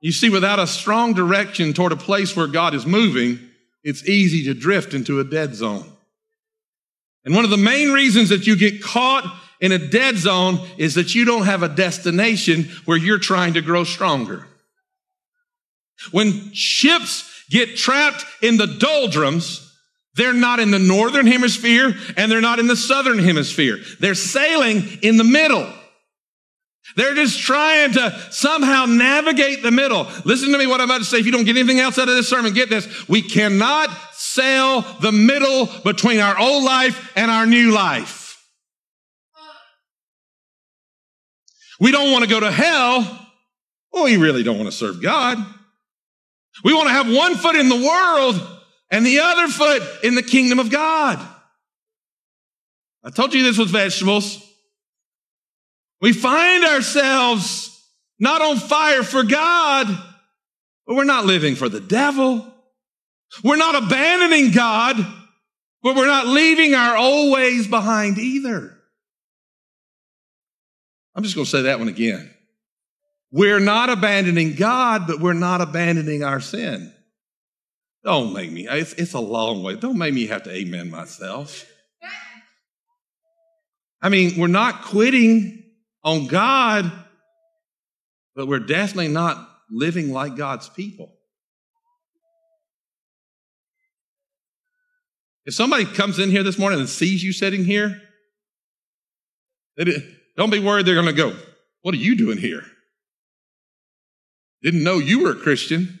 You 0.00 0.12
see, 0.12 0.30
without 0.30 0.60
a 0.60 0.68
strong 0.68 1.12
direction 1.12 1.72
toward 1.72 1.90
a 1.90 1.96
place 1.96 2.36
where 2.36 2.46
God 2.46 2.76
is 2.76 2.86
moving, 2.86 3.40
it's 3.82 4.08
easy 4.08 4.44
to 4.44 4.54
drift 4.54 4.94
into 4.94 5.18
a 5.18 5.24
dead 5.24 5.56
zone. 5.56 5.90
And 7.24 7.34
one 7.34 7.42
of 7.42 7.50
the 7.50 7.56
main 7.56 7.90
reasons 7.90 8.28
that 8.28 8.46
you 8.46 8.54
get 8.54 8.80
caught 8.80 9.24
in 9.62 9.72
a 9.72 9.78
dead 9.78 10.16
zone 10.18 10.58
is 10.76 10.96
that 10.96 11.14
you 11.14 11.24
don't 11.24 11.46
have 11.46 11.62
a 11.62 11.68
destination 11.68 12.64
where 12.84 12.98
you're 12.98 13.18
trying 13.18 13.54
to 13.54 13.62
grow 13.62 13.84
stronger. 13.84 14.46
When 16.10 16.52
ships 16.52 17.44
get 17.48 17.76
trapped 17.76 18.26
in 18.42 18.56
the 18.56 18.66
doldrums, 18.66 19.72
they're 20.16 20.32
not 20.34 20.58
in 20.58 20.72
the 20.72 20.80
northern 20.80 21.28
hemisphere 21.28 21.94
and 22.16 22.30
they're 22.30 22.40
not 22.40 22.58
in 22.58 22.66
the 22.66 22.76
southern 22.76 23.20
hemisphere. 23.20 23.78
They're 24.00 24.16
sailing 24.16 24.82
in 25.00 25.16
the 25.16 25.24
middle. 25.24 25.72
They're 26.96 27.14
just 27.14 27.40
trying 27.40 27.92
to 27.92 28.10
somehow 28.30 28.86
navigate 28.86 29.62
the 29.62 29.70
middle. 29.70 30.08
Listen 30.24 30.50
to 30.50 30.58
me 30.58 30.66
what 30.66 30.80
I'm 30.80 30.90
about 30.90 30.98
to 30.98 31.04
say. 31.04 31.18
If 31.18 31.26
you 31.26 31.32
don't 31.32 31.44
get 31.44 31.56
anything 31.56 31.78
else 31.78 31.98
out 31.98 32.08
of 32.08 32.16
this 32.16 32.28
sermon, 32.28 32.52
get 32.52 32.68
this. 32.68 33.08
We 33.08 33.22
cannot 33.22 33.90
sail 34.12 34.82
the 35.00 35.12
middle 35.12 35.68
between 35.84 36.18
our 36.18 36.36
old 36.36 36.64
life 36.64 37.12
and 37.16 37.30
our 37.30 37.46
new 37.46 37.70
life. 37.70 38.21
We 41.80 41.90
don't 41.90 42.12
want 42.12 42.24
to 42.24 42.30
go 42.30 42.40
to 42.40 42.50
hell. 42.50 43.28
Well, 43.92 44.04
we 44.04 44.16
really 44.16 44.42
don't 44.42 44.58
want 44.58 44.70
to 44.70 44.76
serve 44.76 45.02
God. 45.02 45.38
We 46.64 46.74
want 46.74 46.88
to 46.88 46.92
have 46.92 47.10
one 47.10 47.34
foot 47.36 47.56
in 47.56 47.68
the 47.68 47.76
world 47.76 48.40
and 48.90 49.06
the 49.06 49.20
other 49.20 49.48
foot 49.48 49.82
in 50.04 50.14
the 50.14 50.22
kingdom 50.22 50.58
of 50.58 50.70
God. 50.70 51.18
I 53.04 53.10
told 53.10 53.34
you 53.34 53.42
this 53.42 53.58
was 53.58 53.70
vegetables. 53.70 54.38
We 56.00 56.12
find 56.12 56.64
ourselves 56.64 57.68
not 58.18 58.42
on 58.42 58.58
fire 58.58 59.02
for 59.02 59.24
God, 59.24 59.86
but 60.86 60.94
we're 60.96 61.04
not 61.04 61.24
living 61.26 61.54
for 61.56 61.68
the 61.68 61.80
devil. 61.80 62.46
We're 63.42 63.56
not 63.56 63.74
abandoning 63.82 64.52
God, 64.52 64.96
but 65.82 65.96
we're 65.96 66.06
not 66.06 66.26
leaving 66.26 66.74
our 66.74 66.96
old 66.96 67.32
ways 67.32 67.66
behind 67.66 68.18
either. 68.18 68.71
I'm 71.14 71.22
just 71.22 71.34
going 71.34 71.44
to 71.44 71.50
say 71.50 71.62
that 71.62 71.78
one 71.78 71.88
again. 71.88 72.30
We're 73.30 73.60
not 73.60 73.88
abandoning 73.88 74.54
God, 74.54 75.06
but 75.06 75.20
we're 75.20 75.32
not 75.32 75.60
abandoning 75.60 76.22
our 76.22 76.40
sin. 76.40 76.92
Don't 78.04 78.32
make 78.32 78.50
me, 78.50 78.66
it's, 78.68 78.92
it's 78.94 79.14
a 79.14 79.20
long 79.20 79.62
way. 79.62 79.76
Don't 79.76 79.96
make 79.96 80.12
me 80.12 80.26
have 80.26 80.42
to 80.44 80.50
amen 80.52 80.90
myself. 80.90 81.66
I 84.02 84.08
mean, 84.08 84.38
we're 84.38 84.48
not 84.48 84.82
quitting 84.82 85.62
on 86.02 86.26
God, 86.26 86.90
but 88.34 88.48
we're 88.48 88.58
definitely 88.58 89.08
not 89.08 89.48
living 89.70 90.12
like 90.12 90.36
God's 90.36 90.68
people. 90.68 91.14
If 95.44 95.54
somebody 95.54 95.84
comes 95.84 96.18
in 96.18 96.30
here 96.30 96.42
this 96.42 96.58
morning 96.58 96.80
and 96.80 96.88
sees 96.88 97.22
you 97.22 97.32
sitting 97.32 97.64
here, 97.64 98.00
don't 100.36 100.50
be 100.50 100.60
worried 100.60 100.86
they're 100.86 100.94
going 100.94 101.06
to 101.06 101.12
go, 101.12 101.34
What 101.82 101.94
are 101.94 101.98
you 101.98 102.16
doing 102.16 102.38
here? 102.38 102.62
Didn't 104.62 104.84
know 104.84 104.98
you 104.98 105.22
were 105.22 105.32
a 105.32 105.36
Christian. 105.36 105.98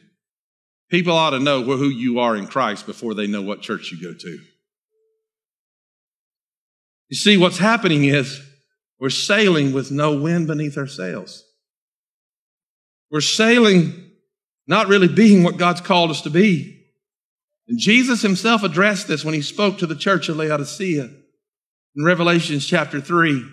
People 0.90 1.14
ought 1.14 1.30
to 1.30 1.40
know 1.40 1.62
who 1.62 1.88
you 1.88 2.20
are 2.20 2.36
in 2.36 2.46
Christ 2.46 2.86
before 2.86 3.14
they 3.14 3.26
know 3.26 3.42
what 3.42 3.62
church 3.62 3.90
you 3.90 4.00
go 4.00 4.16
to. 4.16 4.38
You 7.08 7.16
see, 7.16 7.36
what's 7.36 7.58
happening 7.58 8.04
is 8.04 8.40
we're 9.00 9.10
sailing 9.10 9.72
with 9.72 9.90
no 9.90 10.16
wind 10.16 10.46
beneath 10.46 10.78
our 10.78 10.86
sails. 10.86 11.44
We're 13.10 13.20
sailing 13.20 14.10
not 14.66 14.88
really 14.88 15.08
being 15.08 15.42
what 15.42 15.58
God's 15.58 15.80
called 15.80 16.10
us 16.10 16.22
to 16.22 16.30
be. 16.30 16.78
And 17.68 17.78
Jesus 17.78 18.22
himself 18.22 18.62
addressed 18.62 19.08
this 19.08 19.24
when 19.24 19.34
he 19.34 19.42
spoke 19.42 19.78
to 19.78 19.86
the 19.86 19.96
church 19.96 20.28
of 20.28 20.36
Laodicea 20.36 21.04
in 21.96 22.04
Revelations 22.04 22.66
chapter 22.66 23.00
3. 23.00 23.44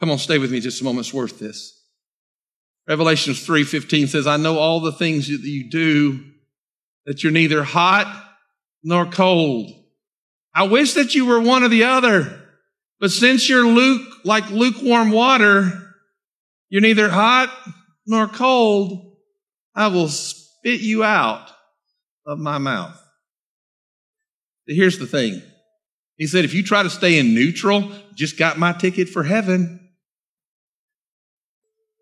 Come 0.00 0.10
on, 0.10 0.18
stay 0.18 0.38
with 0.38 0.50
me 0.50 0.60
just 0.60 0.80
a 0.80 0.84
moment. 0.84 1.06
It's 1.06 1.14
worth 1.14 1.38
this. 1.38 1.76
Revelations 2.88 3.46
3:15 3.46 4.08
says, 4.08 4.26
I 4.26 4.36
know 4.36 4.58
all 4.58 4.80
the 4.80 4.92
things 4.92 5.28
that 5.28 5.40
you 5.42 5.70
do, 5.70 6.24
that 7.06 7.22
you're 7.22 7.32
neither 7.32 7.62
hot 7.62 8.06
nor 8.82 9.06
cold. 9.06 9.70
I 10.54 10.64
wish 10.64 10.94
that 10.94 11.14
you 11.14 11.26
were 11.26 11.40
one 11.40 11.62
or 11.62 11.68
the 11.68 11.84
other. 11.84 12.36
But 12.98 13.10
since 13.10 13.48
you're 13.48 13.66
luke, 13.66 14.06
like 14.24 14.50
lukewarm 14.50 15.10
water, 15.10 15.94
you're 16.68 16.82
neither 16.82 17.08
hot 17.08 17.50
nor 18.06 18.26
cold, 18.26 19.16
I 19.74 19.88
will 19.88 20.08
spit 20.08 20.80
you 20.80 21.04
out 21.04 21.48
of 22.26 22.38
my 22.38 22.58
mouth. 22.58 23.00
Here's 24.66 24.98
the 24.98 25.06
thing. 25.06 25.42
He 26.16 26.26
said, 26.26 26.44
if 26.44 26.54
you 26.54 26.62
try 26.62 26.82
to 26.82 26.90
stay 26.90 27.18
in 27.18 27.34
neutral, 27.34 27.90
just 28.14 28.38
got 28.38 28.58
my 28.58 28.72
ticket 28.72 29.08
for 29.08 29.22
heaven, 29.22 29.89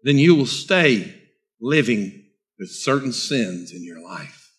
then 0.03 0.19
you 0.19 0.35
will 0.35 0.47
stay 0.47 1.15
living 1.61 2.25
with 2.59 2.71
certain 2.71 3.13
sins 3.13 3.73
in 3.73 3.85
your 3.85 4.03
life. 4.03 4.53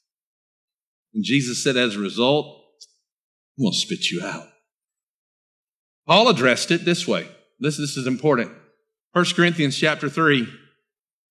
And 1.14 1.24
Jesus 1.24 1.64
said, 1.64 1.78
as 1.78 1.96
a 1.96 2.00
result, 2.00 2.46
I'm 3.58 3.66
going 3.66 3.74
to 3.74 3.78
spit 3.78 4.10
you 4.12 4.24
out. 4.24 4.48
Paul 6.08 6.30
addressed 6.30 6.72
it 6.72 6.86
this 6.86 7.08
way. 7.08 7.28
This, 7.60 7.78
this 7.78 7.98
is 7.98 8.08
important. 8.08 8.52
1 9.14 9.26
Corinthians 9.36 9.78
chapter 9.78 10.10
3. 10.10 10.48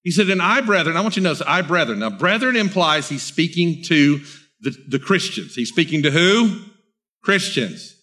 He 0.03 0.11
said, 0.11 0.29
And 0.29 0.43
I, 0.43 0.61
brethren, 0.61 0.97
I 0.97 1.01
want 1.01 1.17
you 1.17 1.23
to 1.23 1.29
notice, 1.29 1.43
I, 1.47 1.63
brethren. 1.63 2.01
Now, 2.01 2.11
brethren 2.11 2.57
implies 2.57 3.09
he's 3.09 3.23
speaking 3.23 3.83
to 3.85 4.21
the, 4.61 4.77
the 4.89 4.99
Christians. 4.99 5.55
He's 5.55 5.69
speaking 5.69 6.03
to 6.03 6.11
who? 6.11 6.61
Christians. 7.23 7.95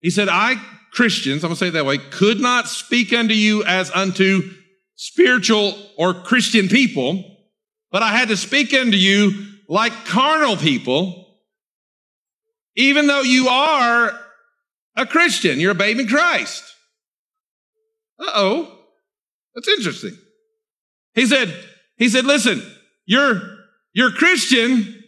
He 0.00 0.10
said, 0.10 0.28
I, 0.30 0.56
Christians, 0.92 1.44
I'm 1.44 1.48
going 1.48 1.56
to 1.56 1.58
say 1.58 1.68
it 1.68 1.72
that 1.72 1.86
way, 1.86 1.98
could 1.98 2.40
not 2.40 2.68
speak 2.68 3.12
unto 3.12 3.34
you 3.34 3.64
as 3.64 3.90
unto 3.90 4.50
spiritual 4.96 5.74
or 5.96 6.14
Christian 6.14 6.68
people, 6.68 7.24
but 7.90 8.02
I 8.02 8.08
had 8.08 8.28
to 8.28 8.36
speak 8.36 8.72
unto 8.72 8.96
you 8.96 9.46
like 9.68 9.92
carnal 10.04 10.56
people, 10.56 11.26
even 12.76 13.06
though 13.06 13.22
you 13.22 13.48
are 13.48 14.18
a 14.96 15.06
Christian. 15.06 15.60
You're 15.60 15.72
a 15.72 15.74
babe 15.74 15.98
in 15.98 16.08
Christ. 16.08 16.62
Uh 18.18 18.30
oh. 18.34 18.78
That's 19.54 19.68
interesting. 19.68 20.16
He 21.14 21.26
said, 21.26 21.54
he 21.96 22.08
said, 22.08 22.24
listen, 22.24 22.62
you're, 23.04 23.40
you're 23.92 24.12
Christian, 24.12 25.02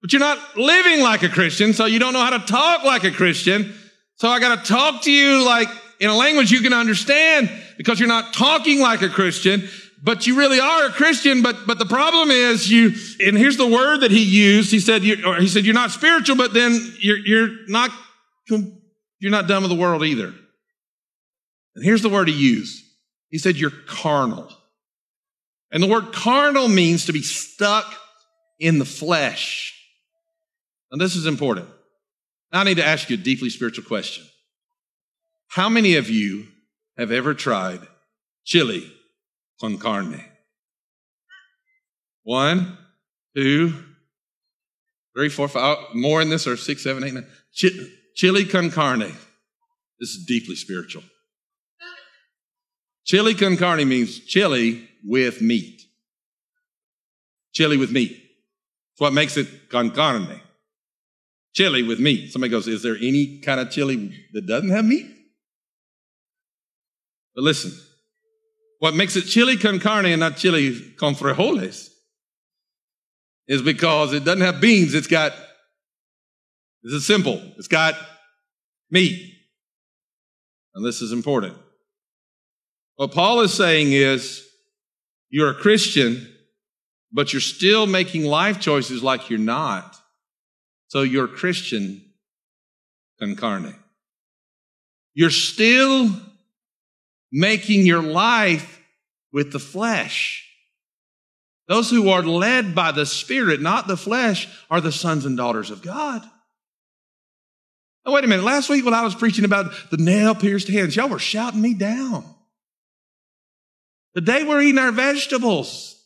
but 0.00 0.12
you're 0.12 0.20
not 0.20 0.56
living 0.56 1.00
like 1.00 1.22
a 1.22 1.28
Christian, 1.28 1.72
so 1.72 1.86
you 1.86 1.98
don't 1.98 2.12
know 2.12 2.22
how 2.22 2.36
to 2.38 2.46
talk 2.46 2.84
like 2.84 3.04
a 3.04 3.10
Christian. 3.10 3.74
So 4.16 4.28
I 4.28 4.38
got 4.38 4.64
to 4.64 4.72
talk 4.72 5.02
to 5.02 5.10
you 5.10 5.44
like 5.44 5.68
in 6.00 6.08
a 6.08 6.16
language 6.16 6.50
you 6.50 6.60
can 6.60 6.72
understand 6.72 7.50
because 7.76 8.00
you're 8.00 8.08
not 8.08 8.34
talking 8.34 8.80
like 8.80 9.02
a 9.02 9.08
Christian, 9.08 9.68
but 10.02 10.26
you 10.26 10.36
really 10.36 10.58
are 10.58 10.86
a 10.86 10.90
Christian. 10.90 11.42
But, 11.42 11.66
but 11.66 11.78
the 11.78 11.84
problem 11.86 12.30
is 12.30 12.70
you, 12.70 12.94
and 13.24 13.36
here's 13.36 13.58
the 13.58 13.66
word 13.66 13.98
that 13.98 14.10
he 14.10 14.24
used. 14.24 14.70
He 14.70 14.80
said, 14.80 15.04
you, 15.04 15.24
or 15.26 15.36
he 15.36 15.46
said, 15.46 15.64
you're 15.64 15.74
not 15.74 15.90
spiritual, 15.90 16.36
but 16.36 16.54
then 16.54 16.94
you're, 16.98 17.18
you're 17.18 17.50
not, 17.68 17.90
you're 18.48 19.30
not 19.30 19.46
done 19.46 19.62
with 19.62 19.70
the 19.70 19.76
world 19.76 20.02
either. 20.02 20.32
And 21.76 21.84
here's 21.84 22.02
the 22.02 22.08
word 22.08 22.28
he 22.28 22.34
used. 22.34 22.82
He 23.28 23.38
said, 23.38 23.56
you're 23.56 23.70
carnal. 23.86 24.50
And 25.70 25.82
the 25.82 25.86
word 25.86 26.12
carnal 26.12 26.66
means 26.66 27.06
to 27.06 27.12
be 27.12 27.22
stuck 27.22 27.94
in 28.58 28.78
the 28.78 28.84
flesh. 28.84 29.76
And 30.90 31.00
this 31.00 31.14
is 31.14 31.26
important. 31.26 31.68
I 32.52 32.64
need 32.64 32.78
to 32.78 32.84
ask 32.84 33.08
you 33.08 33.14
a 33.14 33.20
deeply 33.20 33.50
spiritual 33.50 33.84
question. 33.84 34.24
How 35.50 35.68
many 35.68 35.96
of 35.96 36.08
you 36.08 36.46
have 36.96 37.10
ever 37.10 37.34
tried 37.34 37.80
chili 38.44 38.92
con 39.60 39.78
carne? 39.78 40.24
One, 42.22 42.78
two, 43.34 43.74
three, 45.12 45.28
four, 45.28 45.48
five, 45.48 45.76
oh, 45.76 45.86
more 45.92 46.22
in 46.22 46.28
this 46.28 46.46
or 46.46 46.56
six, 46.56 46.84
seven, 46.84 47.02
eight, 47.02 47.14
nine. 47.14 47.26
Ch- 47.52 47.80
chili 48.14 48.44
con 48.44 48.70
carne. 48.70 49.12
This 49.98 50.10
is 50.10 50.24
deeply 50.24 50.54
spiritual. 50.54 51.02
Chili 53.04 53.34
con 53.34 53.56
carne 53.56 53.88
means 53.88 54.20
chili 54.20 54.88
with 55.04 55.42
meat. 55.42 55.82
Chili 57.52 57.76
with 57.76 57.90
meat. 57.90 58.12
It's 58.12 59.00
what 59.00 59.12
makes 59.12 59.36
it 59.36 59.68
con 59.68 59.90
carne. 59.90 60.40
Chili 61.54 61.82
with 61.82 61.98
meat. 61.98 62.30
Somebody 62.30 62.52
goes, 62.52 62.68
Is 62.68 62.84
there 62.84 62.96
any 62.96 63.40
kind 63.40 63.58
of 63.58 63.72
chili 63.72 64.14
that 64.32 64.46
doesn't 64.46 64.70
have 64.70 64.84
meat? 64.84 65.16
But 67.34 67.44
listen, 67.44 67.72
what 68.78 68.94
makes 68.94 69.16
it 69.16 69.22
chili 69.22 69.56
con 69.56 69.78
carne 69.78 70.06
and 70.06 70.20
not 70.20 70.36
chili 70.36 70.92
con 70.96 71.14
frijoles 71.14 71.88
is 73.46 73.62
because 73.62 74.12
it 74.12 74.24
doesn't 74.24 74.40
have 74.40 74.60
beans, 74.60 74.94
it's 74.94 75.06
got, 75.06 75.32
this 76.82 76.92
is 76.92 77.06
simple, 77.06 77.42
it's 77.58 77.68
got 77.68 77.94
meat. 78.90 79.34
And 80.74 80.86
this 80.86 81.02
is 81.02 81.12
important. 81.12 81.56
What 82.96 83.12
Paul 83.12 83.40
is 83.40 83.52
saying 83.52 83.92
is, 83.92 84.46
you're 85.30 85.50
a 85.50 85.54
Christian, 85.54 86.28
but 87.12 87.32
you're 87.32 87.40
still 87.40 87.86
making 87.86 88.24
life 88.24 88.60
choices 88.60 89.02
like 89.02 89.30
you're 89.30 89.38
not. 89.38 89.96
So 90.88 91.02
you're 91.02 91.28
Christian 91.28 92.02
con 93.18 93.36
carne. 93.36 93.74
You're 95.14 95.30
still 95.30 96.10
making 97.32 97.86
your 97.86 98.02
life 98.02 98.80
with 99.32 99.52
the 99.52 99.58
flesh. 99.58 100.46
Those 101.68 101.88
who 101.88 102.08
are 102.08 102.22
led 102.22 102.74
by 102.74 102.90
the 102.90 103.06
Spirit, 103.06 103.60
not 103.60 103.86
the 103.86 103.96
flesh, 103.96 104.48
are 104.70 104.80
the 104.80 104.90
sons 104.90 105.24
and 105.24 105.36
daughters 105.36 105.70
of 105.70 105.82
God. 105.82 106.22
Oh, 108.04 108.12
wait 108.12 108.24
a 108.24 108.26
minute. 108.26 108.44
Last 108.44 108.68
week 108.68 108.84
when 108.84 108.94
I 108.94 109.02
was 109.02 109.14
preaching 109.14 109.44
about 109.44 109.72
the 109.90 109.96
nail 109.96 110.34
pierced 110.34 110.68
hands, 110.68 110.96
y'all 110.96 111.08
were 111.08 111.18
shouting 111.18 111.60
me 111.60 111.74
down. 111.74 112.24
Today 114.16 114.42
we're 114.42 114.62
eating 114.62 114.78
our 114.78 114.90
vegetables. 114.90 115.96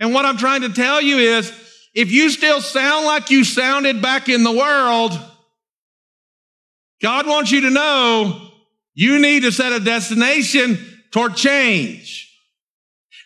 And 0.00 0.12
what 0.12 0.24
I'm 0.24 0.38
trying 0.38 0.62
to 0.62 0.72
tell 0.72 1.00
you 1.00 1.18
is 1.18 1.52
if 1.94 2.10
you 2.10 2.30
still 2.30 2.60
sound 2.60 3.06
like 3.06 3.30
you 3.30 3.44
sounded 3.44 4.02
back 4.02 4.28
in 4.28 4.42
the 4.42 4.52
world, 4.52 5.18
God 7.00 7.26
wants 7.26 7.52
you 7.52 7.60
to 7.62 7.70
know 7.70 8.47
you 8.98 9.20
need 9.20 9.44
to 9.44 9.52
set 9.52 9.70
a 9.70 9.78
destination 9.78 10.76
toward 11.12 11.36
change. 11.36 12.36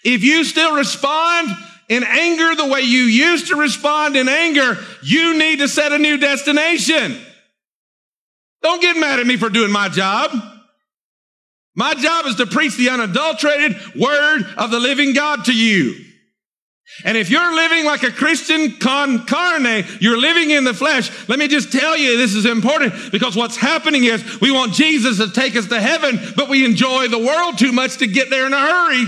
If 0.04 0.22
you 0.22 0.44
still 0.44 0.76
respond 0.76 1.48
in 1.88 2.04
anger 2.04 2.54
the 2.54 2.68
way 2.68 2.82
you 2.82 3.04
used 3.04 3.46
to 3.46 3.56
respond 3.56 4.14
in 4.14 4.28
anger, 4.28 4.76
you 5.02 5.38
need 5.38 5.60
to 5.60 5.68
set 5.68 5.90
a 5.90 5.96
new 5.96 6.18
destination. 6.18 7.18
Don't 8.62 8.82
get 8.82 8.98
mad 8.98 9.18
at 9.18 9.26
me 9.26 9.38
for 9.38 9.48
doing 9.48 9.72
my 9.72 9.88
job. 9.88 10.30
My 11.74 11.94
job 11.94 12.26
is 12.26 12.34
to 12.34 12.46
preach 12.46 12.76
the 12.76 12.90
unadulterated 12.90 13.74
word 13.96 14.42
of 14.58 14.70
the 14.70 14.78
living 14.78 15.14
God 15.14 15.46
to 15.46 15.54
you. 15.54 15.94
And 17.04 17.16
if 17.16 17.30
you're 17.30 17.54
living 17.54 17.84
like 17.84 18.02
a 18.02 18.10
Christian 18.10 18.78
con 18.78 19.26
carne, 19.26 19.84
you're 20.00 20.18
living 20.18 20.50
in 20.50 20.64
the 20.64 20.74
flesh. 20.74 21.10
Let 21.28 21.38
me 21.38 21.48
just 21.48 21.72
tell 21.72 21.96
you, 21.96 22.16
this 22.16 22.34
is 22.34 22.46
important 22.46 22.94
because 23.10 23.34
what's 23.34 23.56
happening 23.56 24.04
is 24.04 24.40
we 24.40 24.50
want 24.50 24.74
Jesus 24.74 25.18
to 25.18 25.30
take 25.30 25.56
us 25.56 25.66
to 25.66 25.80
heaven, 25.80 26.20
but 26.36 26.48
we 26.48 26.64
enjoy 26.64 27.08
the 27.08 27.18
world 27.18 27.58
too 27.58 27.72
much 27.72 27.98
to 27.98 28.06
get 28.06 28.30
there 28.30 28.46
in 28.46 28.52
a 28.52 28.60
hurry. 28.60 29.04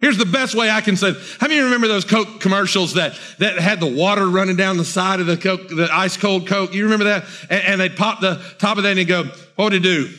Here's 0.00 0.18
the 0.18 0.26
best 0.26 0.54
way 0.54 0.70
I 0.70 0.82
can 0.82 0.96
say. 0.96 1.14
How 1.40 1.48
many 1.48 1.60
remember 1.60 1.88
those 1.88 2.04
Coke 2.04 2.40
commercials 2.40 2.94
that, 2.94 3.18
that 3.38 3.58
had 3.58 3.80
the 3.80 3.86
water 3.86 4.26
running 4.26 4.56
down 4.56 4.76
the 4.76 4.84
side 4.84 5.20
of 5.20 5.26
the 5.26 5.38
Coke, 5.38 5.68
the 5.68 5.88
ice 5.90 6.18
cold 6.18 6.46
Coke? 6.46 6.74
You 6.74 6.84
remember 6.84 7.06
that? 7.06 7.24
And, 7.48 7.62
and 7.64 7.80
they'd 7.80 7.96
pop 7.96 8.20
the 8.20 8.42
top 8.58 8.76
of 8.76 8.82
that 8.82 8.98
and 8.98 9.08
go, 9.08 9.24
what 9.54 9.64
would 9.64 9.74
it 9.74 9.82
do? 9.82 10.10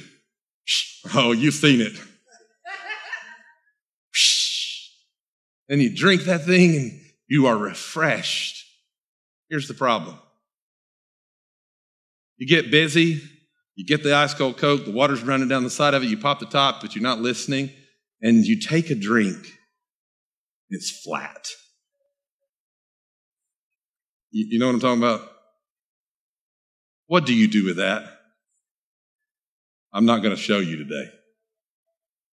Oh, 1.13 1.31
you've 1.31 1.53
seen 1.53 1.81
it. 1.81 1.93
And 5.69 5.81
you 5.81 5.93
drink 5.93 6.23
that 6.23 6.45
thing 6.45 6.75
and 6.75 7.01
you 7.27 7.47
are 7.47 7.57
refreshed. 7.57 8.65
Here's 9.49 9.67
the 9.67 9.73
problem. 9.73 10.17
You 12.37 12.47
get 12.47 12.71
busy, 12.71 13.21
you 13.75 13.85
get 13.85 14.03
the 14.03 14.15
ice 14.15 14.33
cold 14.33 14.57
Coke, 14.57 14.85
the 14.85 14.91
water's 14.91 15.23
running 15.23 15.47
down 15.47 15.63
the 15.63 15.69
side 15.69 15.93
of 15.93 16.03
it, 16.03 16.07
you 16.07 16.17
pop 16.17 16.39
the 16.39 16.45
top, 16.45 16.81
but 16.81 16.95
you're 16.95 17.03
not 17.03 17.19
listening, 17.19 17.71
and 18.21 18.45
you 18.45 18.59
take 18.59 18.89
a 18.89 18.95
drink. 18.95 19.37
It's 20.69 21.01
flat. 21.01 21.47
You, 24.31 24.47
you 24.51 24.59
know 24.59 24.67
what 24.67 24.75
I'm 24.75 24.79
talking 24.81 25.01
about? 25.01 25.21
What 27.07 27.25
do 27.25 27.33
you 27.33 27.47
do 27.47 27.65
with 27.65 27.77
that? 27.77 28.03
I'm 29.93 30.05
not 30.05 30.21
going 30.21 30.35
to 30.35 30.41
show 30.41 30.59
you 30.59 30.77
today, 30.77 31.09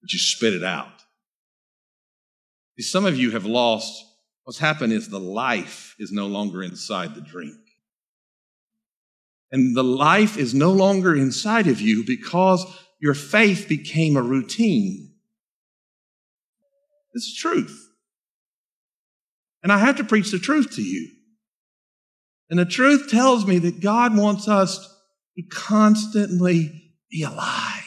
but 0.01 0.13
you 0.13 0.19
spit 0.19 0.55
it 0.55 0.65
out. 0.65 0.92
Some 2.79 3.07
of 3.07 3.17
you 3.17 3.31
have 3.33 3.47
lost. 3.47 4.05
What's 4.45 4.59
happened 4.59 4.93
is 4.93 5.09
the 5.09 5.21
life 5.21 5.95
is 5.99 6.11
no 6.11 6.27
longer 6.27 6.63
inside 6.63 7.15
the 7.15 7.21
drink. 7.21 7.55
And 9.53 9.77
the 9.77 9.85
life 9.85 10.37
is 10.37 10.55
no 10.55 10.73
longer 10.73 11.15
inside 11.15 11.69
of 11.69 11.81
you 11.81 12.05
because 12.05 12.65
your 13.01 13.15
faith 13.15 13.69
became 13.69 14.17
a 14.17 14.23
routine. 14.23 15.13
It's 17.13 17.39
truth. 17.39 17.79
And 19.63 19.71
I 19.71 19.79
have 19.79 19.97
to 19.97 20.05
preach 20.05 20.31
the 20.31 20.39
truth 20.39 20.75
to 20.77 20.83
you. 20.83 21.11
And 22.51 22.59
the 22.59 22.65
truth 22.65 23.11
tells 23.11 23.47
me 23.47 23.59
that 23.61 23.81
God 23.81 24.17
wants 24.17 24.49
us 24.49 24.79
to 25.37 25.43
constantly 25.51 26.93
be 27.11 27.23
alive. 27.23 27.83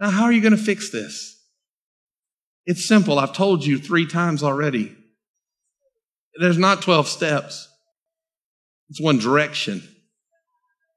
Now, 0.00 0.10
how 0.10 0.24
are 0.24 0.32
you 0.32 0.40
going 0.40 0.56
to 0.56 0.62
fix 0.62 0.90
this? 0.90 1.37
It's 2.68 2.86
simple. 2.86 3.18
I've 3.18 3.32
told 3.32 3.64
you 3.64 3.78
three 3.78 4.06
times 4.06 4.42
already. 4.42 4.94
There's 6.38 6.58
not 6.58 6.82
12 6.82 7.08
steps. 7.08 7.66
It's 8.90 9.00
one 9.00 9.16
direction. 9.16 9.82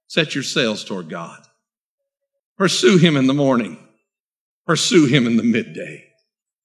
Set 0.08 0.36
your 0.36 0.44
sails 0.44 0.84
toward 0.84 1.10
God. 1.10 1.40
Pursue 2.58 2.98
Him 2.98 3.16
in 3.16 3.26
the 3.26 3.34
morning. 3.34 3.78
Pursue 4.68 5.06
Him 5.06 5.26
in 5.26 5.38
the 5.38 5.44
midday. 5.44 6.10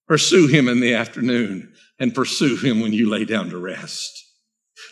Pursue 0.08 0.48
Him 0.48 0.66
in 0.66 0.80
the 0.80 0.94
afternoon 0.94 1.72
and 2.00 2.12
pursue 2.12 2.56
Him 2.56 2.80
when 2.80 2.92
you 2.92 3.08
lay 3.08 3.24
down 3.24 3.50
to 3.50 3.58
rest. 3.58 4.25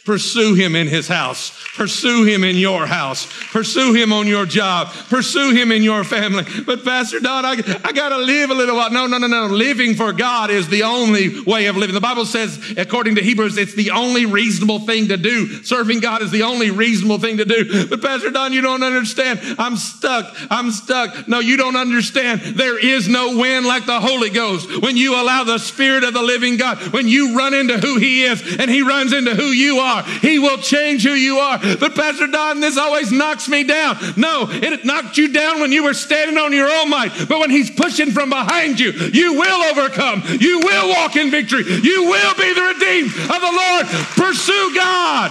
Pursue 0.04 0.52
him 0.52 0.76
in 0.76 0.86
his 0.86 1.08
house. 1.08 1.50
Pursue 1.76 2.24
him 2.24 2.44
in 2.44 2.56
your 2.56 2.86
house. 2.86 3.26
Pursue 3.50 3.94
him 3.94 4.12
on 4.12 4.26
your 4.26 4.44
job. 4.44 4.92
Pursue 5.08 5.52
him 5.52 5.72
in 5.72 5.82
your 5.82 6.04
family. 6.04 6.44
But 6.66 6.84
Pastor 6.84 7.20
Don, 7.20 7.46
I, 7.46 7.52
I 7.82 7.92
got 7.92 8.10
to 8.10 8.18
live 8.18 8.50
a 8.50 8.54
little 8.54 8.76
while. 8.76 8.90
No, 8.90 9.06
no, 9.06 9.16
no, 9.16 9.26
no. 9.26 9.46
Living 9.46 9.94
for 9.94 10.12
God 10.12 10.50
is 10.50 10.68
the 10.68 10.82
only 10.82 11.40
way 11.44 11.66
of 11.66 11.78
living. 11.78 11.94
The 11.94 12.02
Bible 12.02 12.26
says, 12.26 12.74
according 12.76 13.14
to 13.14 13.22
Hebrews, 13.22 13.56
it's 13.56 13.74
the 13.74 13.92
only 13.92 14.26
reasonable 14.26 14.80
thing 14.80 15.08
to 15.08 15.16
do. 15.16 15.62
Serving 15.64 16.00
God 16.00 16.20
is 16.20 16.30
the 16.30 16.42
only 16.42 16.70
reasonable 16.70 17.18
thing 17.18 17.38
to 17.38 17.46
do. 17.46 17.86
But 17.86 18.02
Pastor 18.02 18.30
Don, 18.30 18.52
you 18.52 18.60
don't 18.60 18.82
understand. 18.82 19.40
I'm 19.58 19.76
stuck. 19.76 20.36
I'm 20.50 20.70
stuck. 20.70 21.28
No, 21.28 21.40
you 21.40 21.56
don't 21.56 21.76
understand. 21.76 22.42
There 22.42 22.78
is 22.78 23.08
no 23.08 23.38
wind 23.38 23.64
like 23.64 23.86
the 23.86 24.00
Holy 24.00 24.28
Ghost. 24.28 24.82
When 24.82 24.98
you 24.98 25.14
allow 25.14 25.44
the 25.44 25.56
Spirit 25.56 26.04
of 26.04 26.12
the 26.12 26.22
living 26.22 26.58
God, 26.58 26.92
when 26.92 27.08
you 27.08 27.38
run 27.38 27.54
into 27.54 27.78
who 27.78 27.98
He 27.98 28.24
is 28.24 28.58
and 28.58 28.70
He 28.70 28.82
runs 28.82 29.14
into 29.14 29.34
who 29.34 29.46
you 29.46 29.78
are, 29.78 29.93
he 30.02 30.38
will 30.38 30.58
change 30.58 31.04
who 31.04 31.12
you 31.12 31.38
are. 31.38 31.58
But 31.58 31.94
Pastor 31.94 32.26
Don, 32.26 32.60
this 32.60 32.76
always 32.76 33.12
knocks 33.12 33.48
me 33.48 33.64
down. 33.64 33.96
No, 34.16 34.46
it 34.48 34.84
knocked 34.84 35.16
you 35.16 35.32
down 35.32 35.60
when 35.60 35.72
you 35.72 35.84
were 35.84 35.94
standing 35.94 36.38
on 36.38 36.52
your 36.52 36.68
own 36.68 36.90
might. 36.90 37.12
But 37.28 37.40
when 37.40 37.50
he's 37.50 37.70
pushing 37.70 38.10
from 38.10 38.30
behind 38.30 38.80
you, 38.80 38.92
you 38.92 39.34
will 39.34 39.62
overcome. 39.62 40.22
You 40.40 40.60
will 40.60 40.88
walk 40.88 41.16
in 41.16 41.30
victory. 41.30 41.64
You 41.64 42.04
will 42.04 42.34
be 42.34 42.54
the 42.54 42.62
redeemed 42.62 43.10
of 43.10 43.40
the 43.40 43.52
Lord. 43.52 43.86
Pursue 44.16 44.74
God. 44.74 45.30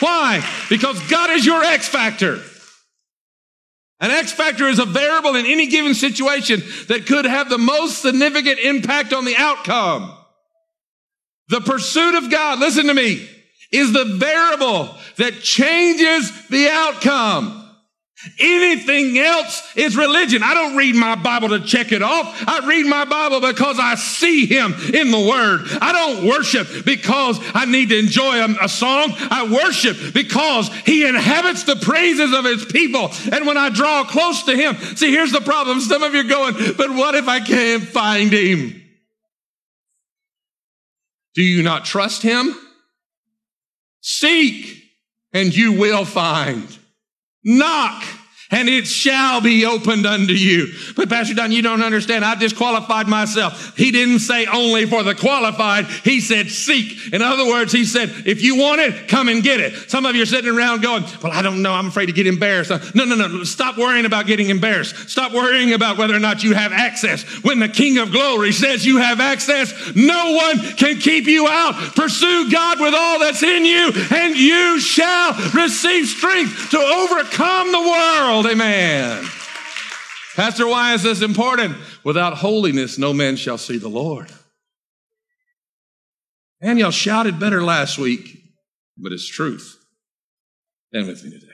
Why? 0.00 0.46
Because 0.68 1.00
God 1.08 1.30
is 1.30 1.46
your 1.46 1.62
X 1.62 1.88
factor. 1.88 2.40
An 3.98 4.10
X 4.10 4.32
factor 4.32 4.68
is 4.68 4.78
a 4.78 4.84
variable 4.84 5.36
in 5.36 5.46
any 5.46 5.68
given 5.68 5.94
situation 5.94 6.62
that 6.88 7.06
could 7.06 7.24
have 7.24 7.48
the 7.48 7.58
most 7.58 8.02
significant 8.02 8.58
impact 8.58 9.14
on 9.14 9.24
the 9.24 9.36
outcome. 9.36 10.12
The 11.48 11.60
pursuit 11.60 12.14
of 12.16 12.30
God, 12.30 12.58
listen 12.58 12.88
to 12.88 12.94
me, 12.94 13.26
is 13.76 13.92
the 13.92 14.04
variable 14.16 14.94
that 15.16 15.40
changes 15.42 16.48
the 16.48 16.68
outcome. 16.70 17.62
Anything 18.38 19.18
else 19.18 19.76
is 19.76 19.96
religion. 19.96 20.42
I 20.42 20.54
don't 20.54 20.76
read 20.76 20.94
my 20.94 21.16
Bible 21.16 21.50
to 21.50 21.60
check 21.60 21.92
it 21.92 22.02
off. 22.02 22.44
I 22.48 22.66
read 22.66 22.86
my 22.86 23.04
Bible 23.04 23.40
because 23.40 23.78
I 23.78 23.94
see 23.94 24.46
Him 24.46 24.72
in 24.94 25.10
the 25.10 25.20
Word. 25.28 25.66
I 25.80 25.92
don't 25.92 26.26
worship 26.26 26.66
because 26.84 27.38
I 27.54 27.66
need 27.66 27.90
to 27.90 27.98
enjoy 27.98 28.36
a, 28.36 28.64
a, 28.64 28.68
song. 28.68 29.12
I 29.30 29.52
worship 29.52 30.14
because 30.14 30.72
He 30.86 31.06
inhabits 31.06 31.64
the 31.64 31.76
praises 31.76 32.32
of 32.32 32.44
His 32.44 32.64
people. 32.64 33.10
And 33.30 33.46
when 33.46 33.58
I 33.58 33.68
draw 33.68 34.04
close 34.04 34.42
to 34.44 34.56
Him, 34.56 34.76
see, 34.96 35.10
here's 35.10 35.32
the 35.32 35.42
problem. 35.42 35.80
Some 35.80 36.02
of 36.02 36.14
you 36.14 36.20
are 36.20 36.24
going, 36.24 36.54
but 36.76 36.90
what 36.90 37.14
if 37.14 37.28
I 37.28 37.40
can't 37.40 37.84
find 37.84 38.32
Him? 38.32 38.82
Do 41.34 41.42
you 41.42 41.62
not 41.62 41.84
trust 41.84 42.22
Him? 42.22 42.54
Seek 44.08 44.84
and 45.32 45.52
you 45.52 45.72
will 45.72 46.04
find. 46.04 46.78
Knock 47.42 48.04
and 48.50 48.68
it 48.68 48.86
shall 48.86 49.40
be 49.40 49.66
opened 49.66 50.06
unto 50.06 50.32
you. 50.32 50.68
But 50.94 51.08
Pastor 51.08 51.34
Don, 51.34 51.50
you 51.50 51.62
don't 51.62 51.82
understand. 51.82 52.24
I 52.24 52.36
disqualified 52.36 53.08
myself. 53.08 53.76
He 53.76 53.90
didn't 53.90 54.20
say 54.20 54.46
only 54.46 54.86
for 54.86 55.02
the 55.02 55.14
qualified. 55.14 55.86
He 55.86 56.20
said 56.20 56.48
seek. 56.50 57.12
In 57.12 57.22
other 57.22 57.46
words, 57.46 57.72
he 57.72 57.84
said, 57.84 58.10
if 58.24 58.42
you 58.42 58.56
want 58.56 58.80
it, 58.80 59.08
come 59.08 59.28
and 59.28 59.42
get 59.42 59.60
it. 59.60 59.90
Some 59.90 60.06
of 60.06 60.14
you 60.14 60.22
are 60.22 60.26
sitting 60.26 60.54
around 60.54 60.82
going, 60.82 61.02
well, 61.22 61.32
I 61.32 61.42
don't 61.42 61.60
know. 61.60 61.72
I'm 61.72 61.88
afraid 61.88 62.06
to 62.06 62.12
get 62.12 62.26
embarrassed. 62.26 62.70
Uh, 62.70 62.78
no, 62.94 63.04
no, 63.04 63.16
no. 63.16 63.42
Stop 63.42 63.78
worrying 63.78 64.06
about 64.06 64.26
getting 64.26 64.50
embarrassed. 64.50 65.10
Stop 65.10 65.32
worrying 65.32 65.72
about 65.72 65.98
whether 65.98 66.14
or 66.14 66.20
not 66.20 66.44
you 66.44 66.54
have 66.54 66.72
access. 66.72 67.24
When 67.42 67.58
the 67.58 67.68
King 67.68 67.98
of 67.98 68.12
Glory 68.12 68.52
says 68.52 68.86
you 68.86 68.98
have 68.98 69.18
access, 69.18 69.72
no 69.96 70.32
one 70.32 70.60
can 70.76 70.98
keep 70.98 71.26
you 71.26 71.48
out. 71.48 71.74
Pursue 71.96 72.50
God 72.50 72.80
with 72.80 72.94
all 72.94 73.18
that's 73.18 73.42
in 73.42 73.64
you 73.64 73.90
and 74.14 74.36
you 74.36 74.78
shall 74.78 75.32
receive 75.52 76.06
strength 76.06 76.70
to 76.70 76.78
overcome 76.78 77.72
the 77.72 77.80
world 77.80 78.35
world. 78.36 78.52
Amen. 78.52 79.26
Pastor, 80.34 80.66
why 80.66 80.94
is 80.94 81.02
this 81.02 81.22
important? 81.22 81.76
Without 82.04 82.34
holiness, 82.34 82.98
no 82.98 83.12
man 83.12 83.36
shall 83.36 83.58
see 83.58 83.78
the 83.78 83.88
Lord. 83.88 84.30
And 86.60 86.78
y'all 86.78 86.90
shouted 86.90 87.40
better 87.40 87.62
last 87.62 87.98
week, 87.98 88.38
but 88.98 89.12
it's 89.12 89.26
truth. 89.26 89.76
Stand 90.88 91.08
with 91.08 91.24
me 91.24 91.30
today. 91.30 91.46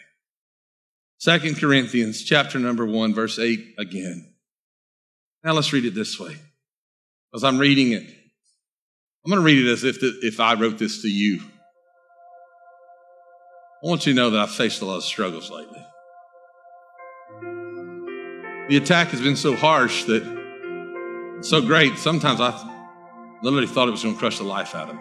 Second 1.19 1.57
Corinthians 1.59 2.25
chapter 2.25 2.59
number 2.59 2.85
one, 2.85 3.15
verse 3.15 3.39
eight 3.39 3.75
again. 3.79 4.35
Now 5.45 5.53
let's 5.53 5.73
read 5.73 5.85
it 5.85 5.95
this 5.95 6.19
way. 6.19 6.37
As 7.35 7.45
I'm 7.45 7.59
reading 7.59 7.93
it, 7.93 8.03
I'm 9.25 9.31
going 9.31 9.41
to 9.41 9.47
read 9.47 9.65
it 9.65 9.71
as 9.71 9.85
if, 9.85 10.01
the, 10.01 10.19
if 10.23 10.41
I 10.41 10.55
wrote 10.55 10.79
this 10.79 11.03
to 11.03 11.09
you. 11.09 11.41
I 13.85 13.89
want 13.89 14.07
you 14.07 14.13
to 14.13 14.17
know 14.17 14.31
that 14.31 14.41
I've 14.41 14.51
faced 14.51 14.83
a 14.83 14.85
lot 14.85 14.97
of 14.97 15.05
struggles 15.05 15.51
lately. 15.51 15.82
The 18.73 18.79
attack 18.79 19.09
has 19.09 19.21
been 19.21 19.37
so 19.37 19.55
harsh 19.55 20.05
that 20.05 20.25
so 21.43 21.61
great. 21.61 21.99
Sometimes 21.99 22.41
I 22.41 22.59
literally 23.43 23.67
thought 23.67 23.87
it 23.87 23.91
was 23.91 24.03
going 24.03 24.15
to 24.15 24.19
crush 24.19 24.39
the 24.39 24.45
life 24.45 24.75
out 24.75 24.89
of 24.89 24.97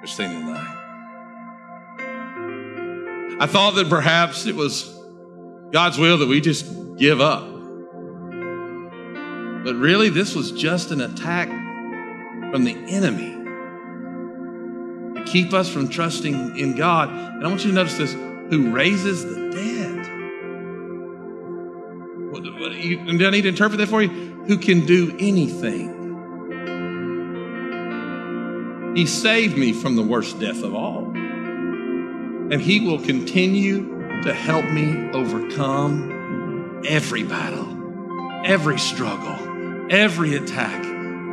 Christina 0.00 0.34
and 0.34 0.50
I. 3.38 3.44
I 3.44 3.46
thought 3.46 3.76
that 3.76 3.88
perhaps 3.88 4.44
it 4.44 4.54
was 4.54 4.94
God's 5.72 5.96
will 5.96 6.18
that 6.18 6.28
we 6.28 6.42
just 6.42 6.66
give 6.98 7.18
up. 7.18 7.44
But 9.64 9.76
really, 9.76 10.10
this 10.10 10.34
was 10.34 10.52
just 10.52 10.90
an 10.90 11.00
attack 11.00 11.48
from 11.48 12.64
the 12.64 12.76
enemy 12.88 13.32
to 15.14 15.24
keep 15.24 15.54
us 15.54 15.70
from 15.70 15.88
trusting 15.88 16.58
in 16.58 16.76
God. 16.76 17.08
And 17.08 17.42
I 17.42 17.48
want 17.48 17.64
you 17.64 17.70
to 17.70 17.74
notice 17.74 17.96
this 17.96 18.12
who 18.12 18.70
raises 18.70 19.24
the 19.24 19.45
you, 22.78 23.18
do 23.18 23.26
I 23.26 23.30
need 23.30 23.42
to 23.42 23.48
interpret 23.48 23.78
that 23.78 23.88
for 23.88 24.02
you? 24.02 24.08
Who 24.46 24.58
can 24.58 24.86
do 24.86 25.16
anything. 25.18 25.96
He 28.96 29.06
saved 29.06 29.58
me 29.58 29.72
from 29.72 29.96
the 29.96 30.02
worst 30.02 30.40
death 30.40 30.62
of 30.62 30.74
all. 30.74 31.10
And 31.14 32.60
He 32.60 32.80
will 32.80 33.00
continue 33.00 34.22
to 34.22 34.32
help 34.32 34.64
me 34.64 35.10
overcome 35.10 36.82
every 36.86 37.22
battle, 37.22 37.68
every 38.44 38.78
struggle, 38.78 39.36
every 39.90 40.36
attack. 40.36 40.84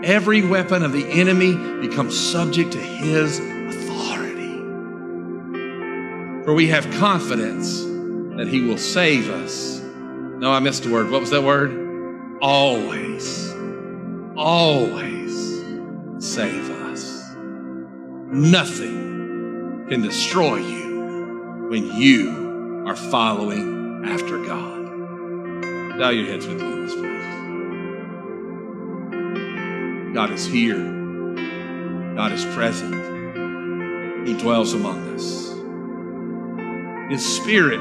Every 0.04 0.46
weapon 0.46 0.84
of 0.84 0.92
the 0.92 1.08
enemy 1.08 1.56
becomes 1.80 2.20
subject 2.20 2.74
to 2.74 2.80
His 2.80 3.40
authority. 3.40 4.58
For 6.44 6.54
we 6.54 6.68
have 6.68 6.84
confidence 6.96 7.82
that 8.36 8.50
He 8.50 8.62
will 8.62 8.78
save 8.78 9.30
us 9.30 9.83
no, 10.44 10.52
I 10.52 10.60
missed 10.60 10.86
a 10.86 10.92
word. 10.92 11.10
What 11.10 11.22
was 11.22 11.30
that 11.30 11.42
word? 11.42 11.72
Always, 12.42 13.54
always 14.36 15.64
save 16.20 16.70
us. 16.70 17.34
Nothing 18.28 19.86
can 19.88 20.02
destroy 20.02 20.58
you 20.58 21.68
when 21.70 21.96
you 21.96 22.84
are 22.86 22.96
following 22.98 24.04
after 24.06 24.38
God. 24.40 25.98
Bow 25.98 26.10
your 26.10 26.26
heads 26.26 26.46
with 26.46 26.62
me 26.62 26.74
in 26.74 26.86
this 26.88 26.94
place. 26.94 27.14
God 30.14 30.30
is 30.32 30.46
here. 30.46 30.76
God 32.18 32.34
is 32.34 32.44
present. 32.54 34.28
He 34.28 34.34
dwells 34.34 34.74
among 34.74 35.16
us. 35.16 35.54
His 37.10 37.26
Spirit 37.26 37.80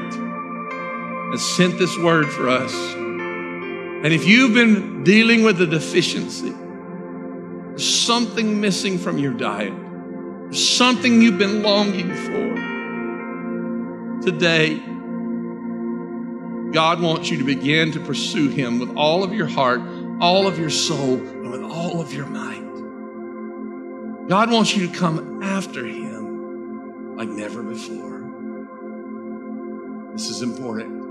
has 1.33 1.41
sent 1.41 1.79
this 1.79 1.97
word 1.97 2.29
for 2.29 2.47
us. 2.47 2.71
And 2.93 4.13
if 4.13 4.27
you've 4.27 4.53
been 4.53 5.03
dealing 5.03 5.41
with 5.41 5.59
a 5.61 5.65
deficiency, 5.65 6.53
something 7.75 8.61
missing 8.61 8.99
from 8.99 9.17
your 9.17 9.33
diet, 9.33 9.73
something 10.53 11.23
you've 11.23 11.39
been 11.39 11.63
longing 11.63 12.13
for. 12.13 12.53
Today, 14.21 14.75
God 16.71 17.01
wants 17.01 17.31
you 17.31 17.39
to 17.39 17.43
begin 17.43 17.93
to 17.93 17.99
pursue 17.99 18.49
Him 18.49 18.77
with 18.77 18.95
all 18.95 19.23
of 19.23 19.33
your 19.33 19.47
heart, 19.47 19.81
all 20.21 20.45
of 20.45 20.59
your 20.59 20.69
soul, 20.69 21.15
and 21.15 21.49
with 21.49 21.63
all 21.63 21.99
of 21.99 22.13
your 22.13 22.27
might. 22.27 22.61
God 24.29 24.51
wants 24.51 24.75
you 24.75 24.87
to 24.87 24.93
come 24.95 25.41
after 25.41 25.83
him 25.83 27.17
like 27.17 27.27
never 27.27 27.63
before. 27.63 28.21
This 30.13 30.29
is 30.29 30.43
important. 30.43 31.02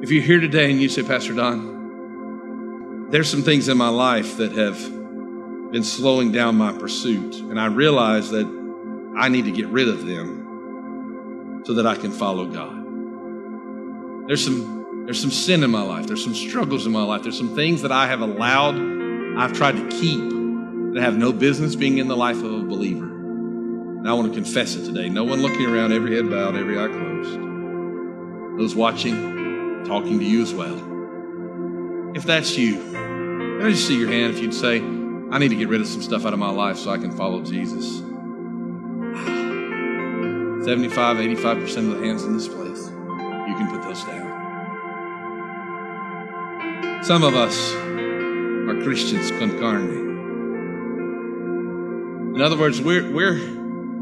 If 0.00 0.12
you're 0.12 0.22
here 0.22 0.38
today 0.38 0.70
and 0.70 0.80
you 0.80 0.88
say, 0.88 1.02
Pastor 1.02 1.34
Don, 1.34 3.10
there's 3.10 3.28
some 3.28 3.42
things 3.42 3.66
in 3.66 3.76
my 3.76 3.88
life 3.88 4.36
that 4.36 4.52
have 4.52 4.78
been 5.72 5.82
slowing 5.82 6.30
down 6.30 6.54
my 6.54 6.70
pursuit, 6.70 7.34
and 7.40 7.58
I 7.58 7.66
realize 7.66 8.30
that 8.30 8.46
I 9.16 9.28
need 9.28 9.46
to 9.46 9.50
get 9.50 9.66
rid 9.66 9.88
of 9.88 10.06
them 10.06 11.62
so 11.66 11.74
that 11.74 11.84
I 11.84 11.96
can 11.96 12.12
follow 12.12 12.46
God. 12.46 14.28
There's 14.28 14.44
some, 14.44 15.04
there's 15.04 15.20
some 15.20 15.32
sin 15.32 15.64
in 15.64 15.70
my 15.72 15.82
life. 15.82 16.06
There's 16.06 16.22
some 16.22 16.34
struggles 16.34 16.86
in 16.86 16.92
my 16.92 17.02
life. 17.02 17.24
There's 17.24 17.36
some 17.36 17.56
things 17.56 17.82
that 17.82 17.90
I 17.90 18.06
have 18.06 18.20
allowed, 18.20 18.76
I've 19.36 19.52
tried 19.52 19.72
to 19.72 19.88
keep 19.88 20.30
that 20.94 21.02
have 21.02 21.18
no 21.18 21.32
business 21.32 21.74
being 21.74 21.98
in 21.98 22.06
the 22.06 22.16
life 22.16 22.36
of 22.36 22.52
a 22.52 22.62
believer. 22.62 23.04
And 23.04 24.08
I 24.08 24.12
want 24.12 24.28
to 24.28 24.34
confess 24.34 24.76
it 24.76 24.84
today. 24.84 25.08
No 25.08 25.24
one 25.24 25.42
looking 25.42 25.66
around, 25.66 25.92
every 25.92 26.14
head 26.14 26.30
bowed, 26.30 26.54
every 26.54 26.78
eye 26.78 26.86
closed. 26.86 27.40
Those 28.60 28.76
watching, 28.76 29.37
talking 29.86 30.18
to 30.18 30.24
you 30.24 30.42
as 30.42 30.54
well. 30.54 30.76
If 32.14 32.24
that's 32.24 32.56
you, 32.56 32.80
let 33.58 33.66
me 33.66 33.70
just 33.72 33.86
see 33.86 33.98
your 33.98 34.10
hand 34.10 34.34
if 34.34 34.40
you'd 34.40 34.54
say, 34.54 34.78
I 35.30 35.38
need 35.38 35.48
to 35.48 35.56
get 35.56 35.68
rid 35.68 35.80
of 35.80 35.86
some 35.86 36.02
stuff 36.02 36.24
out 36.24 36.32
of 36.32 36.38
my 36.38 36.50
life 36.50 36.78
so 36.78 36.90
I 36.90 36.98
can 36.98 37.10
follow 37.10 37.42
Jesus? 37.42 37.98
75, 40.64 41.16
85% 41.16 41.76
of 41.76 41.98
the 41.98 42.06
hands 42.06 42.24
in 42.24 42.34
this 42.34 42.48
place, 42.48 42.88
you 42.88 43.54
can 43.56 43.68
put 43.70 43.82
those 43.82 44.04
down. 44.04 44.28
Some 47.04 47.22
of 47.22 47.34
us 47.34 47.72
are 47.74 48.82
Christians 48.82 49.30
con. 49.30 50.06
In 52.34 52.42
other 52.42 52.56
words, 52.56 52.80
we're, 52.80 53.10
we're, 53.10 53.40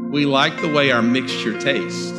we 0.09 0.25
like 0.25 0.59
the 0.61 0.67
way 0.67 0.91
our 0.91 1.01
mixture 1.01 1.59
tastes. 1.59 2.11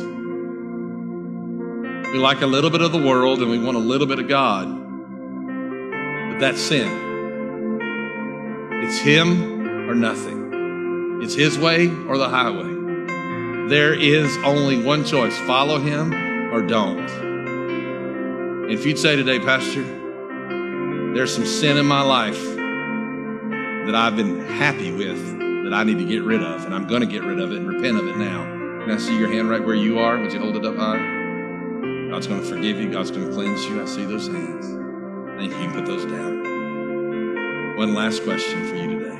We 2.11 2.17
like 2.17 2.41
a 2.41 2.47
little 2.47 2.71
bit 2.71 2.81
of 2.81 2.91
the 2.91 2.97
world 2.97 3.39
and 3.39 3.51
we 3.51 3.59
want 3.59 3.77
a 3.77 3.79
little 3.79 4.07
bit 4.07 4.17
of 4.17 4.27
God. 4.27 4.67
But 6.31 6.39
that's 6.39 6.59
sin. 6.59 6.89
It's 8.83 8.97
Him 8.97 9.87
or 9.87 9.93
nothing, 9.93 11.19
it's 11.21 11.35
His 11.35 11.59
way 11.59 11.87
or 11.87 12.17
the 12.17 12.27
highway. 12.27 13.67
There 13.69 13.93
is 13.93 14.35
only 14.37 14.83
one 14.83 15.05
choice 15.05 15.37
follow 15.41 15.77
Him 15.77 16.11
or 16.51 16.63
don't. 16.63 17.07
If 18.71 18.87
you'd 18.87 18.97
say 18.97 19.15
today, 19.15 19.37
Pastor, 19.39 19.83
there's 21.13 21.31
some 21.31 21.45
sin 21.45 21.77
in 21.77 21.85
my 21.85 22.01
life 22.01 22.41
that 23.85 23.93
I've 23.93 24.15
been 24.15 24.39
happy 24.41 24.91
with 24.91 25.37
that 25.65 25.75
I 25.75 25.83
need 25.83 25.99
to 25.99 26.05
get 26.05 26.23
rid 26.23 26.41
of, 26.41 26.65
and 26.65 26.73
I'm 26.73 26.87
going 26.87 27.01
to 27.01 27.07
get 27.07 27.23
rid 27.23 27.39
of 27.39 27.51
it 27.51 27.57
and 27.57 27.67
repent 27.67 27.97
of 27.97 28.07
it 28.07 28.17
now. 28.17 28.43
Can 28.81 28.89
I 28.89 28.97
see 28.97 29.15
your 29.15 29.31
hand 29.31 29.47
right 29.47 29.63
where 29.63 29.75
you 29.75 29.99
are? 29.99 30.17
Would 30.17 30.33
you 30.33 30.39
hold 30.39 30.55
it 30.55 30.65
up 30.65 30.75
high? 30.75 31.18
God's 32.09 32.25
going 32.25 32.41
to 32.41 32.47
forgive 32.47 32.77
you. 32.77 32.91
God's 32.91 33.11
going 33.11 33.27
to 33.27 33.33
cleanse 33.33 33.63
you. 33.65 33.81
I 33.81 33.85
see 33.85 34.03
those 34.03 34.27
hands. 34.27 34.65
Thank 35.37 35.51
you. 35.51 35.57
You 35.59 35.65
can 35.67 35.73
put 35.73 35.85
those 35.85 36.05
down. 36.05 37.77
One 37.77 37.93
last 37.93 38.23
question 38.23 38.67
for 38.67 38.75
you 38.75 38.99
today. 38.99 39.19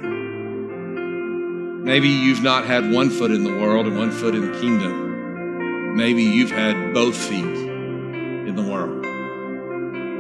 Maybe 1.83 2.09
you've 2.09 2.41
not 2.41 2.65
had 2.65 2.91
one 2.91 3.09
foot 3.09 3.31
in 3.31 3.43
the 3.43 3.51
world 3.51 3.85
and 3.85 3.97
one 3.97 4.11
foot 4.11 4.35
in 4.35 4.51
the 4.51 4.59
kingdom. 4.59 5.95
Maybe 5.95 6.23
you've 6.23 6.51
had 6.51 6.93
both 6.93 7.15
feet 7.15 7.45
in 7.45 8.55
the 8.55 8.63
world. 8.63 9.05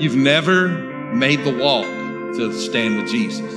You've 0.01 0.15
never 0.15 0.69
made 1.13 1.43
the 1.43 1.57
walk 1.57 1.85
to 2.35 2.53
stand 2.53 2.97
with 2.97 3.09
Jesus. 3.11 3.51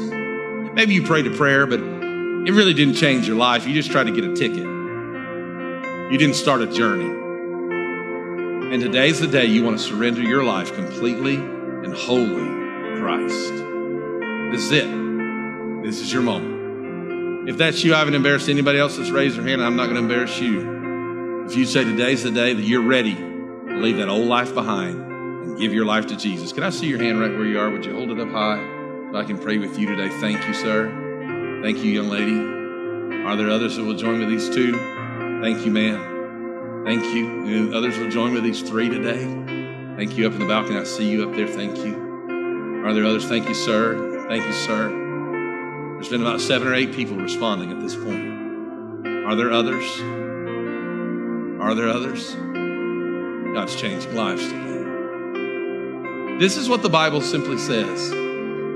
Maybe 0.74 0.94
you 0.94 1.02
prayed 1.02 1.26
a 1.26 1.30
prayer, 1.36 1.66
but 1.66 1.80
it 1.80 2.52
really 2.52 2.74
didn't 2.74 2.94
change 2.94 3.28
your 3.28 3.36
life. 3.36 3.66
You 3.66 3.74
just 3.74 3.90
tried 3.92 4.04
to 4.04 4.12
get 4.12 4.24
a 4.24 4.34
ticket. 4.34 4.64
You 6.10 6.18
didn't 6.18 6.34
start 6.34 6.62
a 6.62 6.66
journey. 6.66 7.21
And 8.72 8.80
today's 8.80 9.20
the 9.20 9.26
day 9.26 9.44
you 9.44 9.62
want 9.62 9.76
to 9.76 9.84
surrender 9.84 10.22
your 10.22 10.42
life 10.42 10.74
completely 10.74 11.34
and 11.34 11.92
wholly 11.94 12.24
to 12.26 12.96
Christ. 12.98 13.52
This 14.50 14.62
is 14.64 14.72
it. 14.72 15.84
This 15.84 16.00
is 16.00 16.10
your 16.10 16.22
moment. 16.22 17.50
If 17.50 17.58
that's 17.58 17.84
you, 17.84 17.94
I 17.94 17.98
haven't 17.98 18.14
embarrassed 18.14 18.48
anybody 18.48 18.78
else 18.78 18.96
that's 18.96 19.10
raised 19.10 19.36
their 19.36 19.46
hand. 19.46 19.62
I'm 19.62 19.76
not 19.76 19.90
going 19.90 19.96
to 19.96 20.00
embarrass 20.00 20.40
you. 20.40 21.44
If 21.44 21.54
you 21.54 21.66
say 21.66 21.84
today's 21.84 22.22
the 22.22 22.30
day 22.30 22.54
that 22.54 22.62
you're 22.62 22.80
ready 22.80 23.14
to 23.14 23.76
leave 23.76 23.98
that 23.98 24.08
old 24.08 24.26
life 24.26 24.54
behind 24.54 25.02
and 25.02 25.58
give 25.58 25.74
your 25.74 25.84
life 25.84 26.06
to 26.06 26.16
Jesus, 26.16 26.54
can 26.54 26.62
I 26.62 26.70
see 26.70 26.86
your 26.86 26.98
hand 26.98 27.20
right 27.20 27.30
where 27.30 27.44
you 27.44 27.60
are? 27.60 27.68
Would 27.68 27.84
you 27.84 27.92
hold 27.92 28.10
it 28.10 28.18
up 28.18 28.30
high 28.30 28.56
so 29.12 29.18
I 29.18 29.24
can 29.24 29.36
pray 29.36 29.58
with 29.58 29.78
you 29.78 29.86
today? 29.86 30.08
Thank 30.08 30.48
you, 30.48 30.54
sir. 30.54 31.60
Thank 31.62 31.84
you, 31.84 31.92
young 31.92 32.08
lady. 32.08 33.26
Are 33.26 33.36
there 33.36 33.50
others 33.50 33.76
that 33.76 33.84
will 33.84 33.98
join 33.98 34.20
with 34.20 34.30
these 34.30 34.48
two? 34.48 34.72
Thank 35.42 35.66
you, 35.66 35.72
ma'am. 35.72 36.11
Thank 36.84 37.04
you. 37.14 37.46
And 37.46 37.74
others 37.74 37.98
will 37.98 38.10
join 38.10 38.34
with 38.34 38.42
these 38.42 38.60
three 38.62 38.88
today. 38.88 39.24
Thank 39.96 40.16
you 40.16 40.26
up 40.26 40.32
in 40.32 40.40
the 40.40 40.46
balcony. 40.46 40.78
I 40.78 40.84
see 40.84 41.08
you 41.08 41.28
up 41.28 41.36
there. 41.36 41.46
Thank 41.46 41.76
you. 41.78 42.82
Are 42.84 42.92
there 42.92 43.04
others? 43.04 43.24
Thank 43.26 43.48
you, 43.48 43.54
sir. 43.54 44.26
Thank 44.28 44.44
you, 44.44 44.52
sir. 44.52 44.90
There's 45.94 46.08
been 46.08 46.22
about 46.22 46.40
seven 46.40 46.66
or 46.66 46.74
eight 46.74 46.92
people 46.92 47.16
responding 47.16 47.70
at 47.70 47.80
this 47.80 47.94
point. 47.94 49.06
Are 49.26 49.36
there 49.36 49.52
others? 49.52 49.84
Are 51.60 51.74
there 51.76 51.88
others? 51.88 52.34
God's 53.54 53.76
changing 53.76 54.16
lives 54.16 54.42
today. 54.48 56.38
This 56.38 56.56
is 56.56 56.68
what 56.68 56.82
the 56.82 56.88
Bible 56.88 57.20
simply 57.20 57.58
says 57.58 58.10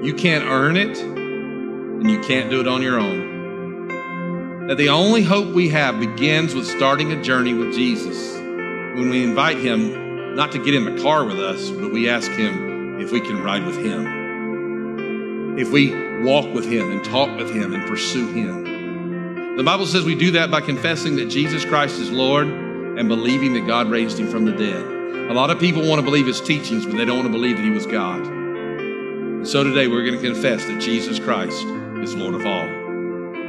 you 0.04 0.14
can't 0.14 0.44
earn 0.44 0.76
it, 0.76 0.96
and 0.98 2.08
you 2.08 2.20
can't 2.20 2.50
do 2.50 2.60
it 2.60 2.68
on 2.68 2.82
your 2.82 3.00
own 3.00 3.35
that 4.68 4.78
the 4.78 4.88
only 4.88 5.22
hope 5.22 5.54
we 5.54 5.68
have 5.68 6.00
begins 6.00 6.52
with 6.52 6.66
starting 6.66 7.12
a 7.12 7.22
journey 7.22 7.54
with 7.54 7.72
Jesus. 7.72 8.34
When 8.34 9.10
we 9.10 9.22
invite 9.22 9.58
Him 9.58 10.34
not 10.34 10.50
to 10.52 10.58
get 10.58 10.74
in 10.74 10.84
the 10.84 11.00
car 11.00 11.24
with 11.24 11.38
us, 11.38 11.70
but 11.70 11.92
we 11.92 12.08
ask 12.08 12.28
Him 12.32 13.00
if 13.00 13.12
we 13.12 13.20
can 13.20 13.44
ride 13.44 13.64
with 13.64 13.76
Him. 13.76 15.56
If 15.56 15.70
we 15.70 15.94
walk 16.24 16.52
with 16.52 16.64
Him 16.64 16.90
and 16.90 17.04
talk 17.04 17.36
with 17.38 17.54
Him 17.54 17.74
and 17.74 17.86
pursue 17.86 18.32
Him. 18.32 19.56
The 19.56 19.62
Bible 19.62 19.86
says 19.86 20.04
we 20.04 20.16
do 20.16 20.32
that 20.32 20.50
by 20.50 20.60
confessing 20.62 21.14
that 21.16 21.26
Jesus 21.26 21.64
Christ 21.64 22.00
is 22.00 22.10
Lord 22.10 22.48
and 22.48 23.08
believing 23.08 23.52
that 23.54 23.68
God 23.68 23.88
raised 23.88 24.18
Him 24.18 24.28
from 24.28 24.46
the 24.46 24.52
dead. 24.52 24.84
A 25.30 25.32
lot 25.32 25.50
of 25.50 25.60
people 25.60 25.86
want 25.88 26.00
to 26.00 26.04
believe 26.04 26.26
His 26.26 26.40
teachings, 26.40 26.84
but 26.84 26.96
they 26.96 27.04
don't 27.04 27.18
want 27.18 27.28
to 27.28 27.32
believe 27.32 27.56
that 27.56 27.64
He 27.64 27.70
was 27.70 27.86
God. 27.86 28.24
so 29.46 29.62
today 29.62 29.86
we're 29.86 30.04
going 30.04 30.20
to 30.20 30.28
confess 30.28 30.64
that 30.64 30.80
Jesus 30.80 31.20
Christ 31.20 31.64
is 32.02 32.16
Lord 32.16 32.34
of 32.34 32.44
all. 32.44 32.75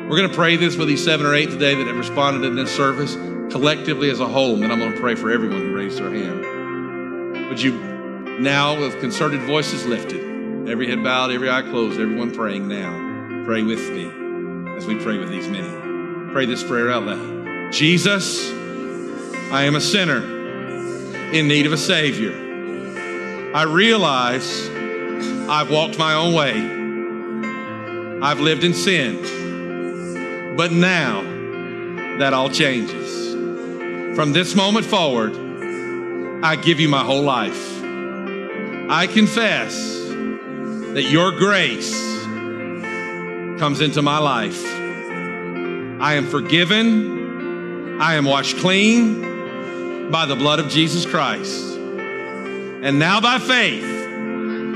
We're 0.09 0.15
going 0.15 0.29
to 0.29 0.35
pray 0.35 0.55
this 0.55 0.77
with 0.77 0.87
these 0.87 1.03
seven 1.03 1.25
or 1.25 1.35
eight 1.35 1.49
today 1.49 1.75
that 1.75 1.85
have 1.85 1.97
responded 1.97 2.47
in 2.47 2.55
this 2.55 2.73
service 2.73 3.15
collectively 3.51 4.09
as 4.09 4.21
a 4.21 4.25
whole. 4.25 4.53
And 4.53 4.63
then 4.63 4.71
I'm 4.71 4.79
going 4.79 4.93
to 4.93 4.99
pray 5.01 5.15
for 5.15 5.29
everyone 5.29 5.59
who 5.59 5.75
raised 5.75 5.97
their 5.99 6.09
hand. 6.09 7.49
Would 7.49 7.61
you 7.61 7.73
now, 8.39 8.79
with 8.79 8.97
concerted 9.01 9.41
voices 9.41 9.85
lifted, 9.85 10.69
every 10.69 10.87
head 10.87 11.03
bowed, 11.03 11.31
every 11.31 11.49
eye 11.49 11.61
closed, 11.61 11.99
everyone 11.99 12.33
praying 12.33 12.69
now, 12.69 13.43
pray 13.43 13.63
with 13.63 13.81
me 13.91 14.05
as 14.77 14.85
we 14.85 14.95
pray 14.95 15.17
with 15.17 15.27
these 15.29 15.49
many. 15.49 16.31
Pray 16.31 16.45
this 16.45 16.63
prayer 16.63 16.89
out 16.89 17.03
loud. 17.03 17.73
Jesus, 17.73 18.49
I 19.51 19.63
am 19.63 19.75
a 19.75 19.81
sinner 19.81 20.21
in 21.33 21.49
need 21.49 21.65
of 21.65 21.73
a 21.73 21.77
Savior. 21.77 22.31
I 23.53 23.63
realize 23.63 24.69
I've 25.49 25.69
walked 25.69 25.97
my 25.97 26.13
own 26.13 26.33
way. 26.33 26.53
I've 28.25 28.39
lived 28.39 28.63
in 28.63 28.73
sin. 28.73 29.46
But 30.57 30.71
now 30.71 31.21
that 32.17 32.33
all 32.33 32.49
changes. 32.49 33.35
From 34.15 34.33
this 34.33 34.55
moment 34.55 34.87
forward, 34.87 35.33
I 36.43 36.55
give 36.55 36.79
you 36.79 36.89
my 36.89 37.03
whole 37.03 37.21
life. 37.21 37.83
I 38.89 39.05
confess 39.05 39.75
that 40.95 41.03
your 41.07 41.29
grace 41.31 41.93
comes 43.59 43.81
into 43.81 44.01
my 44.01 44.17
life. 44.17 44.65
I 46.01 46.15
am 46.15 46.25
forgiven. 46.25 48.01
I 48.01 48.15
am 48.15 48.25
washed 48.25 48.57
clean 48.57 50.09
by 50.09 50.25
the 50.25 50.35
blood 50.35 50.57
of 50.57 50.69
Jesus 50.69 51.05
Christ. 51.05 51.75
And 51.75 52.97
now 52.97 53.21
by 53.21 53.37
faith, 53.37 53.83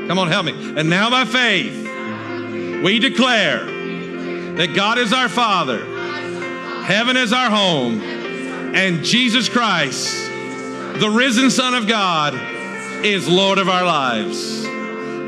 come 0.08 0.20
on, 0.20 0.28
help 0.28 0.46
me. 0.46 0.54
And 0.78 0.92
now 0.92 1.10
by 1.10 1.26
faith, 1.26 2.84
we 2.84 3.00
declare 3.00 3.81
that 4.58 4.76
God 4.76 4.98
is 4.98 5.14
our 5.14 5.30
Father, 5.30 5.86
heaven 6.84 7.18
is 7.18 7.34
our 7.34 7.50
home, 7.50 8.02
and 8.02 9.04
Jesus 9.04 9.50
Christ, 9.50 10.30
the 11.00 11.10
risen 11.10 11.50
Son 11.50 11.74
of 11.74 11.88
God, 11.88 12.34
is 13.06 13.28
Lord 13.28 13.58
of 13.58 13.70
our 13.70 13.86
lives. 13.86 14.66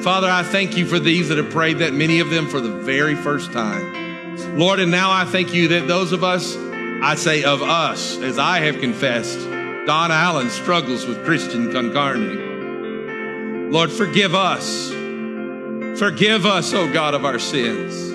Father, 0.03 0.29
I 0.29 0.43
thank 0.43 0.77
you 0.77 0.85
for 0.85 0.99
these 0.99 1.29
that 1.29 1.37
have 1.37 1.49
prayed 1.49 1.79
that, 1.79 1.93
many 1.93 2.19
of 2.19 2.29
them 2.29 2.47
for 2.47 2.59
the 2.59 2.71
very 2.81 3.15
first 3.15 3.51
time. 3.51 4.57
Lord, 4.57 4.79
and 4.79 4.91
now 4.91 5.11
I 5.11 5.25
thank 5.25 5.53
you 5.53 5.69
that 5.69 5.87
those 5.87 6.11
of 6.11 6.23
us, 6.23 6.55
I 6.57 7.15
say 7.15 7.43
of 7.43 7.61
us, 7.61 8.17
as 8.17 8.37
I 8.37 8.59
have 8.59 8.79
confessed, 8.79 9.39
Don 9.39 10.11
Allen 10.11 10.49
struggles 10.49 11.05
with 11.05 11.23
Christian 11.25 11.71
con 11.71 11.93
carne. 11.93 13.71
Lord, 13.71 13.91
forgive 13.91 14.35
us 14.35 14.91
Forgive 15.97 16.47
us, 16.47 16.73
O 16.73 16.91
God, 16.91 17.13
of 17.13 17.23
our 17.23 17.37
sins. 17.37 18.12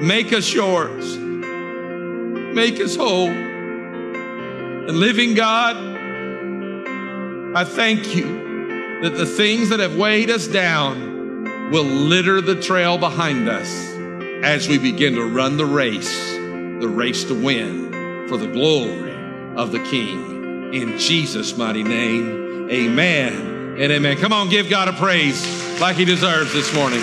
Make 0.00 0.32
us 0.32 0.52
yours. 0.52 1.18
Make 1.18 2.80
us 2.80 2.94
whole. 2.94 3.28
And 3.28 4.96
living 4.96 5.34
God, 5.34 5.76
I 7.56 7.64
thank 7.64 8.14
you 8.14 9.00
that 9.02 9.16
the 9.16 9.26
things 9.26 9.70
that 9.70 9.80
have 9.80 9.96
weighed 9.96 10.30
us 10.30 10.46
down 10.46 11.70
will 11.70 11.84
litter 11.84 12.40
the 12.40 12.60
trail 12.60 12.96
behind 12.96 13.48
us 13.48 13.68
as 14.44 14.68
we 14.68 14.78
begin 14.78 15.16
to 15.16 15.24
run 15.24 15.56
the 15.56 15.66
race, 15.66 16.32
the 16.32 16.88
race 16.88 17.24
to 17.24 17.34
win 17.34 18.28
for 18.28 18.36
the 18.36 18.46
glory 18.46 19.14
of 19.56 19.72
the 19.72 19.80
King. 19.80 20.72
In 20.72 20.96
Jesus' 20.98 21.56
mighty 21.56 21.82
name, 21.82 22.68
amen 22.70 23.76
and 23.78 23.92
amen. 23.92 24.16
Come 24.18 24.32
on, 24.32 24.48
give 24.48 24.70
God 24.70 24.88
a 24.88 24.92
praise 24.92 25.80
like 25.80 25.96
he 25.96 26.04
deserves 26.04 26.52
this 26.52 26.72
morning. 26.74 27.02